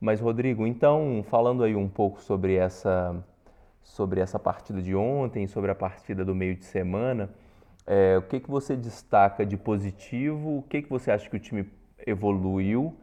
Mas 0.00 0.20
Rodrigo, 0.20 0.66
então, 0.66 1.24
falando 1.28 1.62
aí 1.62 1.74
um 1.74 1.88
pouco 1.88 2.20
sobre 2.22 2.56
essa 2.56 3.22
sobre 3.82 4.20
essa 4.20 4.38
partida 4.38 4.80
de 4.80 4.94
ontem, 4.94 5.46
sobre 5.46 5.70
a 5.70 5.74
partida 5.74 6.24
do 6.24 6.34
meio 6.34 6.54
de 6.54 6.64
semana, 6.64 7.30
é, 7.86 8.16
o 8.18 8.22
que, 8.22 8.38
que 8.38 8.50
você 8.50 8.76
destaca 8.76 9.44
de 9.44 9.56
positivo? 9.56 10.58
O 10.58 10.62
que, 10.62 10.82
que 10.82 10.88
você 10.88 11.10
acha 11.10 11.28
que 11.28 11.36
o 11.36 11.40
time 11.40 11.68
evoluiu? 12.06 12.94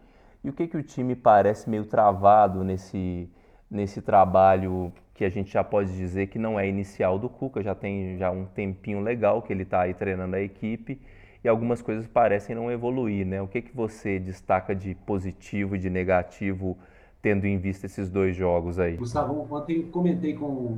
E 0.43 0.49
o 0.49 0.53
que, 0.53 0.67
que 0.67 0.77
o 0.77 0.83
time 0.83 1.15
parece 1.15 1.69
meio 1.69 1.85
travado 1.85 2.63
nesse, 2.63 3.29
nesse 3.69 4.01
trabalho 4.01 4.93
que 5.17 5.25
a 5.25 5.29
gente 5.29 5.51
já 5.51 5.63
pode 5.63 5.97
dizer 5.97 6.27
que 6.27 6.37
não 6.37 6.59
é 6.59 6.69
inicial 6.69 7.17
do 7.17 7.27
Cuca, 7.27 7.63
já 7.63 7.73
tem 7.73 8.17
já 8.19 8.29
um 8.29 8.45
tempinho 8.45 9.01
legal 9.01 9.41
que 9.41 9.51
ele 9.51 9.63
está 9.63 9.81
aí 9.81 9.93
treinando 9.93 10.35
a 10.35 10.41
equipe 10.41 11.01
e 11.43 11.47
algumas 11.47 11.81
coisas 11.81 12.07
parecem 12.07 12.55
não 12.55 12.71
evoluir, 12.71 13.25
né? 13.25 13.41
O 13.41 13.47
que, 13.47 13.63
que 13.63 13.75
você 13.75 14.19
destaca 14.19 14.75
de 14.75 14.93
positivo 14.93 15.75
e 15.75 15.79
de 15.79 15.89
negativo 15.89 16.77
tendo 17.19 17.45
em 17.45 17.57
vista 17.57 17.87
esses 17.87 18.11
dois 18.11 18.35
jogos 18.35 18.77
aí? 18.77 18.95
Gustavo, 18.95 19.47
ontem 19.49 19.87
comentei 19.87 20.35
com, 20.35 20.77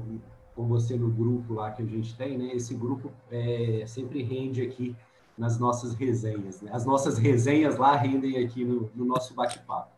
com 0.56 0.68
você 0.68 0.96
no 0.96 1.10
grupo 1.10 1.56
lá 1.56 1.72
que 1.72 1.82
a 1.82 1.86
gente 1.86 2.16
tem, 2.16 2.38
né? 2.38 2.52
Esse 2.54 2.74
grupo 2.74 3.12
é, 3.30 3.84
sempre 3.86 4.24
rende 4.24 4.62
aqui 4.62 4.96
nas 5.38 5.60
nossas 5.60 5.94
resenhas. 5.94 6.62
Né? 6.62 6.72
As 6.74 6.86
nossas 6.86 7.18
resenhas 7.18 7.76
lá 7.78 7.94
rendem 7.98 8.42
aqui 8.44 8.64
no, 8.64 8.90
no 8.96 9.04
nosso 9.04 9.34
bate-papo. 9.34 9.92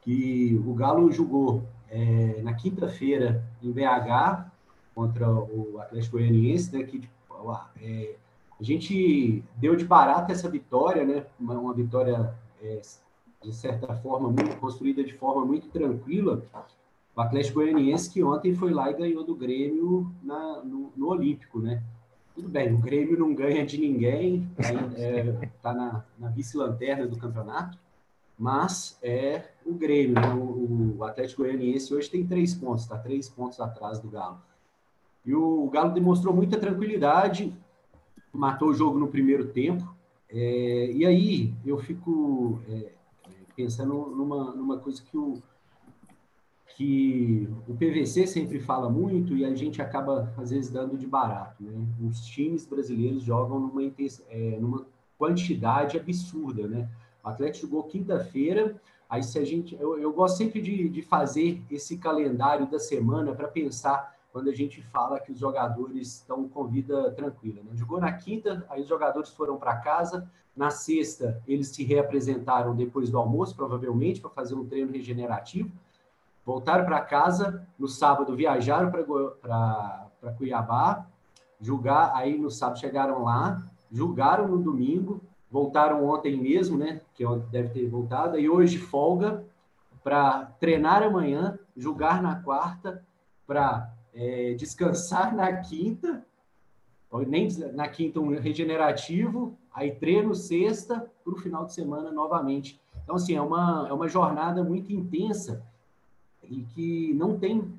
Que 0.00 0.60
o 0.66 0.74
Galo 0.74 1.12
jogou 1.12 1.62
é, 1.90 2.40
na 2.42 2.54
quinta-feira 2.54 3.44
em 3.62 3.70
BH 3.70 4.50
contra 4.94 5.30
o 5.30 5.78
Atlético 5.80 6.16
Goianiense, 6.16 6.76
né? 6.76 6.84
Que 6.84 7.08
é, 7.80 8.14
a 8.58 8.62
gente 8.62 9.44
deu 9.56 9.76
de 9.76 9.84
barato 9.84 10.32
essa 10.32 10.48
vitória, 10.48 11.04
né? 11.04 11.24
Uma, 11.38 11.54
uma 11.54 11.74
vitória 11.74 12.34
é, 12.62 12.80
de 13.42 13.52
certa 13.54 13.94
forma 13.94 14.28
muito 14.28 14.56
construída 14.56 15.04
de 15.04 15.14
forma 15.14 15.44
muito 15.44 15.68
tranquila. 15.68 16.42
O 17.14 17.20
Atlético 17.20 17.60
Goianiense 17.60 18.10
que 18.10 18.22
ontem 18.22 18.54
foi 18.54 18.72
lá 18.72 18.90
e 18.90 18.94
ganhou 18.94 19.24
do 19.24 19.34
Grêmio 19.34 20.12
na, 20.22 20.62
no, 20.64 20.92
no 20.96 21.08
Olímpico, 21.08 21.60
né? 21.60 21.82
Tudo 22.34 22.48
bem, 22.48 22.72
o 22.72 22.78
Grêmio 22.78 23.18
não 23.18 23.34
ganha 23.34 23.66
de 23.66 23.78
ninguém, 23.78 24.48
está 24.56 25.72
é, 25.72 25.74
na, 25.74 26.04
na 26.16 26.28
vice-lanterna 26.28 27.04
do 27.04 27.16
campeonato, 27.16 27.76
mas 28.38 28.98
é 29.02 29.50
o 29.66 29.74
Grêmio, 29.74 30.14
né? 30.14 30.32
o, 30.32 30.98
o, 30.98 31.04
Atlético 31.04 31.42
Goianiense 31.42 31.92
hoje 31.92 32.08
tem 32.08 32.26
três 32.26 32.54
pontos, 32.54 32.84
está 32.84 32.96
três 32.96 33.28
pontos 33.28 33.60
atrás 33.60 33.98
do 33.98 34.08
Galo. 34.08 34.40
E 35.26 35.34
o, 35.34 35.64
o, 35.64 35.70
Galo 35.70 35.92
demonstrou 35.92 36.32
muita 36.32 36.58
tranquilidade, 36.58 37.52
matou 38.32 38.68
o 38.68 38.74
jogo 38.74 38.98
no 38.98 39.08
primeiro 39.08 39.48
tempo, 39.48 39.92
é, 40.30 40.92
e 40.92 41.04
aí 41.04 41.54
eu 41.66 41.78
fico 41.78 42.60
é, 42.68 42.92
pensando 43.56 43.92
numa, 44.14 44.52
numa 44.52 44.78
coisa 44.78 45.02
que 45.02 45.16
o, 45.16 45.42
que 46.78 47.48
o 47.66 47.74
PVC 47.74 48.24
sempre 48.24 48.60
fala 48.60 48.88
muito 48.88 49.36
e 49.36 49.44
a 49.44 49.52
gente 49.52 49.82
acaba, 49.82 50.32
às 50.36 50.50
vezes, 50.50 50.70
dando 50.70 50.96
de 50.96 51.08
barato. 51.08 51.60
Né? 51.60 51.72
Os 52.08 52.24
times 52.24 52.64
brasileiros 52.64 53.24
jogam 53.24 53.58
numa, 53.58 53.82
é, 54.28 54.58
numa 54.60 54.86
quantidade 55.18 55.96
absurda. 55.96 56.68
Né? 56.68 56.88
O 57.24 57.28
Atlético 57.28 57.66
jogou 57.66 57.84
quinta-feira, 57.84 58.76
aí 59.08 59.22
se 59.22 59.38
a 59.38 59.44
gente... 59.44 59.76
Eu, 59.80 59.98
eu 59.98 60.12
gosto 60.12 60.36
sempre 60.36 60.60
de, 60.60 60.88
de 60.88 61.02
fazer 61.02 61.62
esse 61.70 61.98
calendário 61.98 62.66
da 62.66 62.78
semana 62.78 63.34
para 63.34 63.48
pensar 63.48 64.16
quando 64.32 64.50
a 64.50 64.54
gente 64.54 64.82
fala 64.82 65.18
que 65.18 65.32
os 65.32 65.38
jogadores 65.38 66.16
estão 66.16 66.48
com 66.48 66.66
vida 66.66 67.10
tranquila. 67.12 67.62
Né? 67.62 67.70
Jogou 67.74 68.00
na 68.00 68.12
quinta, 68.12 68.64
aí 68.68 68.82
os 68.82 68.88
jogadores 68.88 69.30
foram 69.30 69.56
para 69.56 69.76
casa. 69.76 70.30
Na 70.56 70.70
sexta, 70.70 71.40
eles 71.46 71.68
se 71.68 71.84
reapresentaram 71.84 72.74
depois 72.74 73.10
do 73.10 73.18
almoço, 73.18 73.54
provavelmente, 73.54 74.20
para 74.20 74.30
fazer 74.30 74.54
um 74.54 74.66
treino 74.66 74.92
regenerativo 74.92 75.70
voltaram 76.48 76.86
para 76.86 77.02
casa, 77.02 77.62
no 77.78 77.86
sábado 77.86 78.34
viajaram 78.34 78.90
para 78.90 80.32
Cuiabá, 80.38 81.04
julgar, 81.60 82.10
aí 82.14 82.38
no 82.38 82.50
sábado 82.50 82.78
chegaram 82.78 83.22
lá, 83.22 83.62
julgaram 83.92 84.48
no 84.48 84.56
domingo, 84.56 85.20
voltaram 85.50 86.04
ontem 86.04 86.36
mesmo, 86.36 86.76
né, 86.76 87.00
que 87.14 87.24
deve 87.50 87.70
ter 87.70 87.88
voltado, 87.88 88.38
e 88.38 88.48
hoje 88.48 88.78
folga 88.78 89.44
para 90.04 90.46
treinar 90.60 91.02
amanhã, 91.02 91.58
julgar 91.76 92.22
na 92.22 92.36
quarta, 92.36 93.04
para 93.46 93.92
é, 94.14 94.54
descansar 94.54 95.34
na 95.34 95.52
quinta, 95.58 96.24
nem 97.26 97.48
na 97.72 97.88
quinta 97.88 98.20
um 98.20 98.38
regenerativo, 98.38 99.56
aí 99.72 99.92
treino 99.92 100.34
sexta, 100.34 101.10
para 101.24 101.32
o 101.32 101.36
final 101.36 101.64
de 101.64 101.72
semana 101.72 102.10
novamente. 102.10 102.80
Então, 103.02 103.16
assim, 103.16 103.34
é 103.34 103.40
uma, 103.40 103.86
é 103.88 103.92
uma 103.92 104.08
jornada 104.08 104.62
muito 104.62 104.92
intensa, 104.92 105.64
e 106.42 106.62
que 106.62 107.12
não 107.14 107.38
tem, 107.38 107.72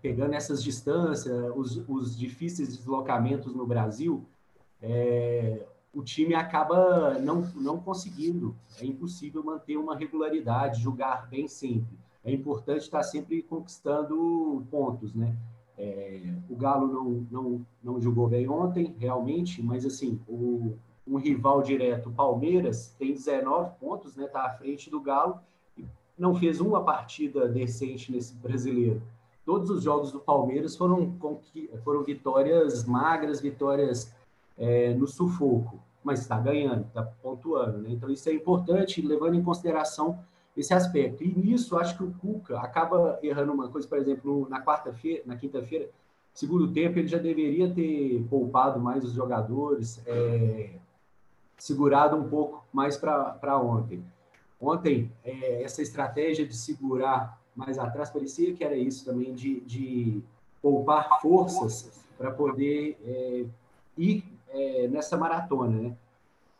pegando 0.00 0.34
essas 0.34 0.62
distâncias, 0.62 1.52
os, 1.56 1.88
os 1.88 2.16
difíceis 2.16 2.76
deslocamentos 2.76 3.54
no 3.54 3.66
Brasil, 3.66 4.24
é, 4.80 5.66
o 5.94 6.02
time 6.02 6.34
acaba 6.34 7.18
não, 7.18 7.42
não 7.54 7.78
conseguindo. 7.78 8.56
É 8.80 8.84
impossível 8.84 9.42
manter 9.42 9.76
uma 9.76 9.96
regularidade, 9.96 10.82
jogar 10.82 11.28
bem 11.28 11.46
sempre. 11.46 11.98
É 12.24 12.32
importante 12.32 12.82
estar 12.82 13.02
sempre 13.02 13.42
conquistando 13.42 14.64
pontos, 14.70 15.14
né? 15.14 15.36
É, 15.76 16.34
o 16.48 16.54
Galo 16.54 16.86
não, 16.86 17.26
não, 17.30 17.66
não 17.82 18.00
jogou 18.00 18.28
bem 18.28 18.48
ontem, 18.48 18.94
realmente, 18.98 19.62
mas 19.62 19.84
assim, 19.84 20.20
o, 20.28 20.76
um 21.06 21.16
rival 21.16 21.62
direto, 21.62 22.10
Palmeiras, 22.10 22.94
tem 22.98 23.12
19 23.12 23.72
pontos, 23.80 24.14
né? 24.14 24.26
Está 24.26 24.46
à 24.46 24.50
frente 24.50 24.88
do 24.88 25.00
Galo 25.00 25.40
não 26.22 26.34
fez 26.34 26.60
uma 26.60 26.84
partida 26.84 27.48
decente 27.48 28.12
nesse 28.12 28.34
brasileiro. 28.36 29.02
Todos 29.44 29.70
os 29.70 29.82
jogos 29.82 30.12
do 30.12 30.20
Palmeiras 30.20 30.76
foram, 30.76 31.16
foram 31.82 32.04
vitórias 32.04 32.84
magras, 32.84 33.40
vitórias 33.40 34.14
é, 34.58 34.92
no 34.94 35.06
sufoco, 35.06 35.78
mas 36.02 36.20
está 36.20 36.38
ganhando, 36.38 36.86
está 36.86 37.02
pontuando. 37.02 37.78
Né? 37.78 37.90
Então, 37.90 38.10
isso 38.10 38.28
é 38.28 38.32
importante, 38.32 39.00
levando 39.00 39.34
em 39.34 39.42
consideração 39.42 40.18
esse 40.56 40.74
aspecto. 40.74 41.24
E 41.24 41.28
nisso, 41.28 41.76
acho 41.78 41.96
que 41.96 42.04
o 42.04 42.12
Cuca 42.12 42.58
acaba 42.60 43.18
errando 43.22 43.52
uma 43.52 43.68
coisa, 43.68 43.88
por 43.88 43.98
exemplo, 43.98 44.46
na 44.50 44.62
quarta-feira, 44.62 45.22
na 45.24 45.36
quinta-feira, 45.36 45.88
segundo 46.34 46.72
tempo, 46.72 46.98
ele 46.98 47.08
já 47.08 47.18
deveria 47.18 47.72
ter 47.72 48.24
poupado 48.28 48.80
mais 48.80 49.04
os 49.04 49.12
jogadores, 49.12 50.02
é, 50.06 50.70
segurado 51.56 52.16
um 52.16 52.28
pouco 52.28 52.64
mais 52.72 52.96
para 52.96 53.58
ontem. 53.58 54.04
Ontem, 54.60 55.10
é, 55.24 55.62
essa 55.62 55.82
estratégia 55.82 56.46
de 56.46 56.56
segurar 56.56 57.40
mais 57.54 57.78
atrás 57.78 58.10
parecia 58.10 58.54
que 58.54 58.64
era 58.64 58.76
isso 58.76 59.04
também, 59.04 59.34
de, 59.34 59.60
de 59.60 60.22
poupar 60.60 61.20
forças 61.20 62.02
para 62.16 62.30
poder 62.30 62.96
é, 63.04 63.44
ir 63.98 64.24
é, 64.52 64.88
nessa 64.88 65.16
maratona. 65.16 65.80
Né? 65.80 65.96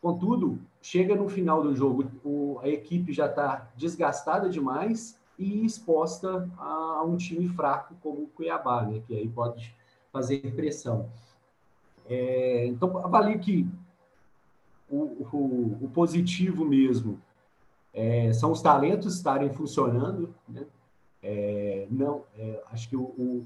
Contudo, 0.01 0.59
chega 0.81 1.15
no 1.15 1.29
final 1.29 1.63
do 1.63 1.75
jogo, 1.75 2.05
o, 2.23 2.59
a 2.61 2.67
equipe 2.67 3.13
já 3.13 3.27
está 3.27 3.69
desgastada 3.75 4.49
demais 4.49 5.19
e 5.37 5.65
exposta 5.65 6.49
a, 6.57 6.65
a, 6.99 7.03
um 7.03 7.17
time 7.17 7.47
fraco 7.49 7.95
como 8.01 8.23
o 8.23 8.27
Cuiabá, 8.27 8.83
né? 8.83 9.01
que 9.07 9.15
aí 9.15 9.27
pode 9.27 9.75
fazer 10.11 10.39
pressão. 10.55 11.09
É, 12.07 12.67
então, 12.67 12.97
avalio 12.97 13.39
que 13.39 13.67
o, 14.89 14.97
o, 15.31 15.77
o 15.81 15.89
positivo 15.93 16.65
mesmo 16.65 17.19
é, 17.93 18.33
são 18.33 18.51
os 18.51 18.61
talentos 18.61 19.15
estarem 19.15 19.51
funcionando, 19.53 20.33
né? 20.47 20.65
É, 21.21 21.87
não, 21.89 22.23
é, 22.37 22.61
acho 22.71 22.89
que 22.89 22.97
o, 22.97 23.03
o, 23.17 23.45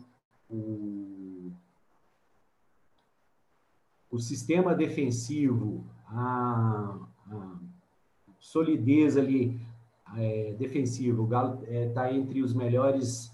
o, 0.50 1.52
o, 4.18 4.20
sistema 4.20 4.74
defensivo, 4.74 5.84
a, 6.08 6.98
a 7.32 7.56
solidez 8.40 9.16
ali 9.18 9.60
é, 10.18 10.54
defensiva, 10.58 11.22
o 11.22 11.28
Galo 11.28 11.64
está 11.64 12.10
é, 12.10 12.16
entre 12.16 12.42
os 12.42 12.54
melhores 12.54 13.32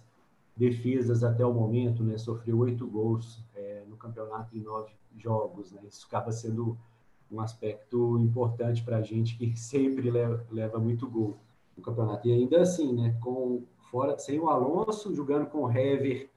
defesas 0.56 1.24
até 1.24 1.46
o 1.46 1.54
momento, 1.54 2.04
né? 2.04 2.18
Sofreu 2.18 2.60
oito 2.60 2.88
gols 2.88 3.44
é, 3.56 3.84
no 3.88 3.96
campeonato 3.96 4.56
em 4.56 4.62
nove 4.62 4.92
jogos, 5.18 5.72
né? 5.72 5.82
Isso 5.88 6.06
acaba 6.08 6.32
sendo 6.32 6.78
um 7.32 7.40
aspecto 7.40 8.18
importante 8.20 8.84
para 8.84 8.98
a 8.98 9.02
gente 9.02 9.38
que 9.38 9.56
sempre 9.58 10.12
leva, 10.12 10.46
leva, 10.52 10.80
muito 10.80 11.10
gol 11.10 11.38
no 11.76 11.84
campeonato. 11.84 12.28
E 12.28 12.32
ainda 12.32 12.62
assim, 12.62 12.94
né, 12.94 13.18
com 13.22 13.64
fora 13.90 14.18
sem 14.18 14.40
o 14.40 14.50
Alonso, 14.50 15.16
jogando 15.16 15.48
com 15.48 15.64
o 15.64 15.72
Hever, 15.72 16.30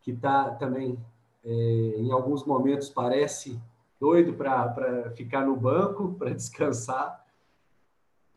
que 0.00 0.10
está 0.10 0.50
também 0.50 0.98
é, 1.44 1.50
em 1.98 2.10
alguns 2.10 2.44
momentos 2.44 2.90
parece 2.90 3.60
doido 4.00 4.34
para 4.34 5.10
ficar 5.16 5.44
no 5.46 5.56
banco, 5.56 6.14
para 6.18 6.34
descansar. 6.34 7.24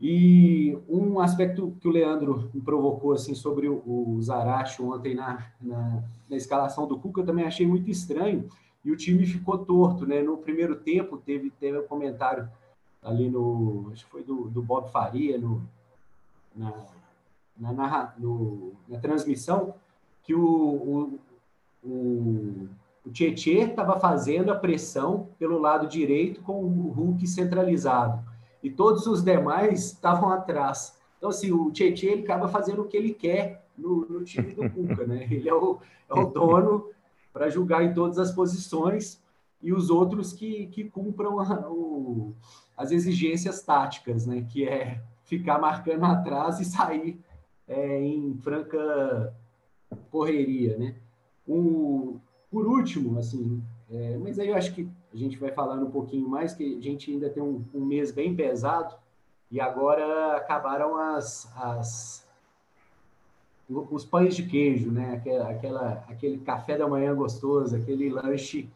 E 0.01 0.78
um 0.88 1.20
aspecto 1.20 1.75
que 1.82 1.88
o 1.88 1.92
Leandro 1.92 2.50
me 2.54 2.62
provocou 2.62 3.12
assim, 3.12 3.36
sobre 3.36 3.68
o, 3.68 3.84
o 3.86 4.22
Zaracho 4.22 4.89
ontem 4.94 5.13
na, 5.13 5.46
na, 5.60 6.04
na, 6.30 6.38
escalação 6.38 6.88
do 6.88 6.98
Cuca, 6.98 7.20
eu 7.20 7.25
também 7.25 7.46
achei 7.46 7.68
muito 7.68 7.92
estranho. 7.92 8.48
E 8.84 8.92
o 8.92 8.96
time 8.96 9.25
ficou 9.25 9.58
torto. 9.58 10.06
Né? 10.06 10.22
No 10.22 10.38
primeiro 10.38 10.78
tempo, 10.78 11.18
teve, 11.18 11.50
teve 11.50 11.80
um 11.80 11.88
comentário 11.88 12.50
ali 13.04 13.30
no. 13.30 13.89
Acho 13.92 14.06
que 14.06 14.12
foi 14.12 14.24
do, 14.24 14.48
do 14.48 14.62
Bob 14.62 14.89
Faria, 14.89 15.38
no, 15.38 15.68
na, 16.56 16.74
na, 17.58 17.74
na, 17.74 18.13
no, 18.18 18.72
na 18.88 19.00
transmissão, 19.00 19.74
que 20.24 20.34
o, 20.34 20.42
o, 20.42 21.20
o 21.84 22.70
o 23.10 23.12
Tietê 23.12 23.62
estava 23.62 24.00
fazendo 24.00 24.51
a 24.51 24.56
pressão 24.56 25.30
pelo 25.39 25.58
lado 25.58 25.88
direito 25.88 26.42
com 26.42 26.63
o 26.63 26.92
Hulk 26.92 27.25
centralizado. 27.25 28.24
E 28.62 28.70
todos 28.70 29.08
os 29.08 29.24
demais 29.24 29.86
estavam 29.86 30.30
atrás. 30.30 30.96
Então, 31.18 31.32
assim, 31.32 31.51
o 31.51 31.72
Tietê 31.72 32.06
ele 32.06 32.22
acaba 32.22 32.48
fazendo 32.48 32.84
o 32.84 32.88
que 32.88 32.96
ele 32.96 33.16
quer 33.16 33.66
no, 33.75 34.06
no 34.08 34.24
time 34.24 34.54
do 34.54 34.70
Cuca, 34.70 35.08
né? 35.08 35.28
Ele 35.30 35.50
é 35.50 35.54
o, 35.54 35.80
é 36.08 36.13
o 36.13 36.25
dono 36.28 36.86
para 37.34 37.50
julgar 37.50 37.84
em 37.84 37.96
todas 37.96 38.20
as 38.20 38.32
posições 38.32 39.20
e 39.60 39.74
os 39.74 39.89
outros 39.89 40.32
que, 40.32 40.68
que 40.68 40.84
cumpram 40.84 41.39
a, 41.39 41.68
o, 41.68 42.36
as 42.78 42.92
exigências 42.92 43.63
táticas, 43.63 44.28
né? 44.28 44.46
Que 44.48 44.68
é 44.68 45.01
ficar 45.24 45.58
marcando 45.58 46.06
atrás 46.06 46.60
e 46.60 46.66
sair 46.66 47.20
é, 47.68 48.04
em 48.04 48.38
franca 48.38 49.34
correria, 50.12 50.78
né? 50.78 50.96
O, 51.48 52.20
por 52.51 52.65
último, 52.68 53.18
assim, 53.20 53.62
é, 53.91 54.18
mas 54.18 54.39
aí 54.39 54.50
eu 54.50 54.56
acho 54.56 54.74
que 54.74 54.88
a 55.13 55.18
gente 55.18 55.38
vai 55.38 55.51
falando 55.51 55.86
um 55.86 55.91
pouquinho 55.91 56.27
mais, 56.27 56.53
que 56.53 56.77
a 56.77 56.82
gente 56.82 57.12
ainda 57.12 57.29
tem 57.29 57.41
um, 57.41 57.63
um 57.74 57.86
mês 57.86 58.12
bem 58.12 58.36
pesado 58.36 58.96
e 59.51 59.60
agora 59.60 60.38
acabaram 60.38 60.96
as, 60.96 61.51
as 61.56 62.27
os 63.70 64.03
pães 64.03 64.36
de 64.36 64.44
queijo, 64.44 64.91
né? 64.91 65.13
Aquela, 65.13 65.50
aquela, 65.50 66.06
aquele 66.10 66.39
café 66.39 66.75
da 66.75 66.88
manhã 66.88 67.13
gostoso, 67.13 67.75
aquele 67.75 68.10
lanche 68.10 68.68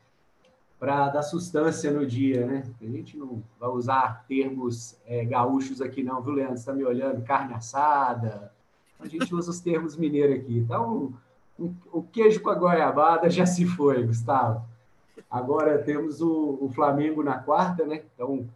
para 0.79 1.09
dar 1.09 1.23
sustância 1.23 1.91
no 1.91 2.05
dia, 2.05 2.45
né? 2.45 2.63
A 2.79 2.85
gente 2.85 3.17
não 3.17 3.41
vai 3.59 3.69
usar 3.69 4.23
termos 4.27 4.95
é, 5.05 5.25
gaúchos 5.25 5.81
aqui 5.81 6.03
não, 6.03 6.21
viu, 6.21 6.33
Leandro? 6.33 6.57
Você 6.57 6.59
está 6.59 6.73
me 6.73 6.83
olhando? 6.83 7.23
Carne 7.23 7.53
assada. 7.53 8.51
A 8.99 9.07
gente 9.07 9.33
usa 9.33 9.49
os 9.49 9.59
termos 9.59 9.95
mineiros 9.95 10.39
aqui. 10.39 10.59
Então, 10.59 11.13
o 11.59 12.03
queijo 12.03 12.41
com 12.41 12.49
a 12.49 12.55
goiabada 12.55 13.29
já 13.29 13.45
se 13.45 13.65
foi, 13.65 14.03
Gustavo. 14.05 14.65
Agora 15.29 15.79
temos 15.79 16.21
o, 16.21 16.57
o 16.61 16.69
Flamengo 16.69 17.23
na 17.23 17.39
quarta, 17.39 17.85
né? 17.85 18.03
Então, 18.13 18.47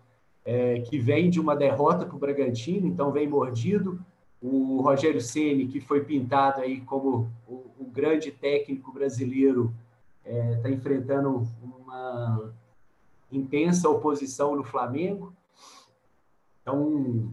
é, 0.46 0.80
que 0.82 0.98
vem 0.98 1.30
de 1.30 1.40
uma 1.40 1.56
derrota 1.56 2.06
para 2.06 2.16
o 2.16 2.20
Bragantino, 2.20 2.88
então 2.88 3.12
vem 3.12 3.28
mordido. 3.28 4.00
O 4.42 4.82
Rogério 4.82 5.20
Ceni, 5.20 5.68
que 5.68 5.82
foi 5.82 6.04
pintado 6.04 6.62
aí 6.62 6.82
como 6.82 7.30
o, 7.48 7.66
o 7.80 7.86
grande 7.86 8.32
técnico 8.32 8.92
brasileiro, 8.92 9.74
está 10.24 10.38
é, 10.38 10.56
tá 10.58 10.70
enfrentando 10.70 11.48
uma 11.64 12.54
intensa 13.32 13.90
oposição 13.90 14.56
no 14.56 14.64
Flamengo. 14.64 15.34
Então, 16.62 17.32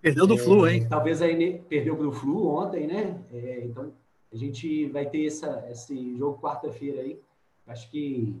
perdeu 0.00 0.26
do 0.26 0.34
é, 0.34 0.38
Flu, 0.38 0.68
hein? 0.68 0.86
Talvez 0.88 1.22
aí 1.22 1.62
perdeu 1.68 1.96
do 1.96 2.12
Flu 2.12 2.48
ontem, 2.48 2.86
né? 2.86 3.18
É, 3.32 3.64
então 3.64 3.90
a 4.32 4.36
gente 4.36 4.86
vai 4.86 5.06
ter 5.06 5.26
essa, 5.26 5.64
esse 5.70 6.16
jogo 6.16 6.40
quarta-feira 6.40 7.02
aí. 7.02 7.20
Acho 7.66 7.90
que 7.90 8.34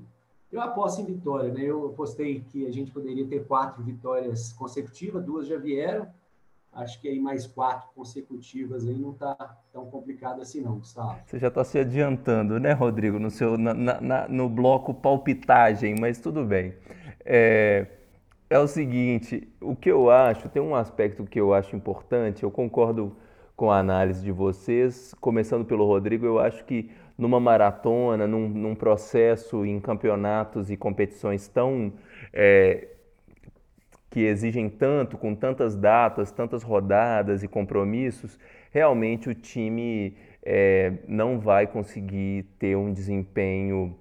eu 0.50 0.60
aposto 0.60 1.00
em 1.00 1.04
vitória, 1.04 1.52
né? 1.52 1.62
Eu 1.62 1.86
apostei 1.86 2.40
que 2.40 2.66
a 2.66 2.70
gente 2.70 2.90
poderia 2.90 3.26
ter 3.26 3.46
quatro 3.46 3.82
vitórias 3.82 4.52
consecutivas, 4.52 5.24
duas 5.24 5.46
já 5.46 5.58
vieram. 5.58 6.08
Acho 6.72 6.98
que 7.00 7.08
aí 7.08 7.20
mais 7.20 7.46
quatro 7.46 7.90
consecutivas 7.94 8.88
aí 8.88 8.98
não 8.98 9.10
está 9.10 9.34
tão 9.70 9.84
complicado 9.86 10.40
assim 10.40 10.62
não, 10.62 10.78
Gustavo. 10.78 11.18
Você 11.26 11.38
já 11.38 11.48
está 11.48 11.62
se 11.62 11.78
adiantando, 11.78 12.58
né, 12.58 12.72
Rodrigo, 12.72 13.18
no, 13.18 13.30
seu, 13.30 13.58
na, 13.58 13.74
na, 13.74 14.28
no 14.28 14.48
bloco 14.48 14.94
palpitagem, 14.94 15.94
mas 16.00 16.18
tudo 16.18 16.44
bem. 16.46 16.74
É, 17.26 17.86
é 18.48 18.58
o 18.58 18.66
seguinte, 18.66 19.46
o 19.60 19.76
que 19.76 19.90
eu 19.90 20.10
acho, 20.10 20.48
tem 20.48 20.62
um 20.62 20.74
aspecto 20.74 21.24
que 21.24 21.38
eu 21.38 21.52
acho 21.52 21.76
importante, 21.76 22.42
eu 22.42 22.50
concordo 22.50 23.14
com 23.62 23.70
a 23.70 23.78
análise 23.78 24.24
de 24.24 24.32
vocês. 24.32 25.14
Começando 25.20 25.64
pelo 25.64 25.86
Rodrigo, 25.86 26.26
eu 26.26 26.40
acho 26.40 26.64
que 26.64 26.90
numa 27.16 27.38
maratona, 27.38 28.26
num, 28.26 28.48
num 28.48 28.74
processo 28.74 29.64
em 29.64 29.78
campeonatos 29.78 30.68
e 30.68 30.76
competições 30.76 31.46
tão 31.46 31.92
é, 32.32 32.88
que 34.10 34.18
exigem 34.18 34.68
tanto, 34.68 35.16
com 35.16 35.32
tantas 35.32 35.76
datas, 35.76 36.32
tantas 36.32 36.64
rodadas 36.64 37.44
e 37.44 37.46
compromissos, 37.46 38.36
realmente 38.72 39.28
o 39.28 39.34
time 39.34 40.16
é, 40.44 40.94
não 41.06 41.38
vai 41.38 41.68
conseguir 41.68 42.42
ter 42.58 42.76
um 42.76 42.92
desempenho 42.92 43.96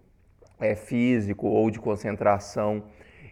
é, 0.60 0.74
físico 0.74 1.46
ou 1.46 1.70
de 1.70 1.78
concentração 1.78 2.86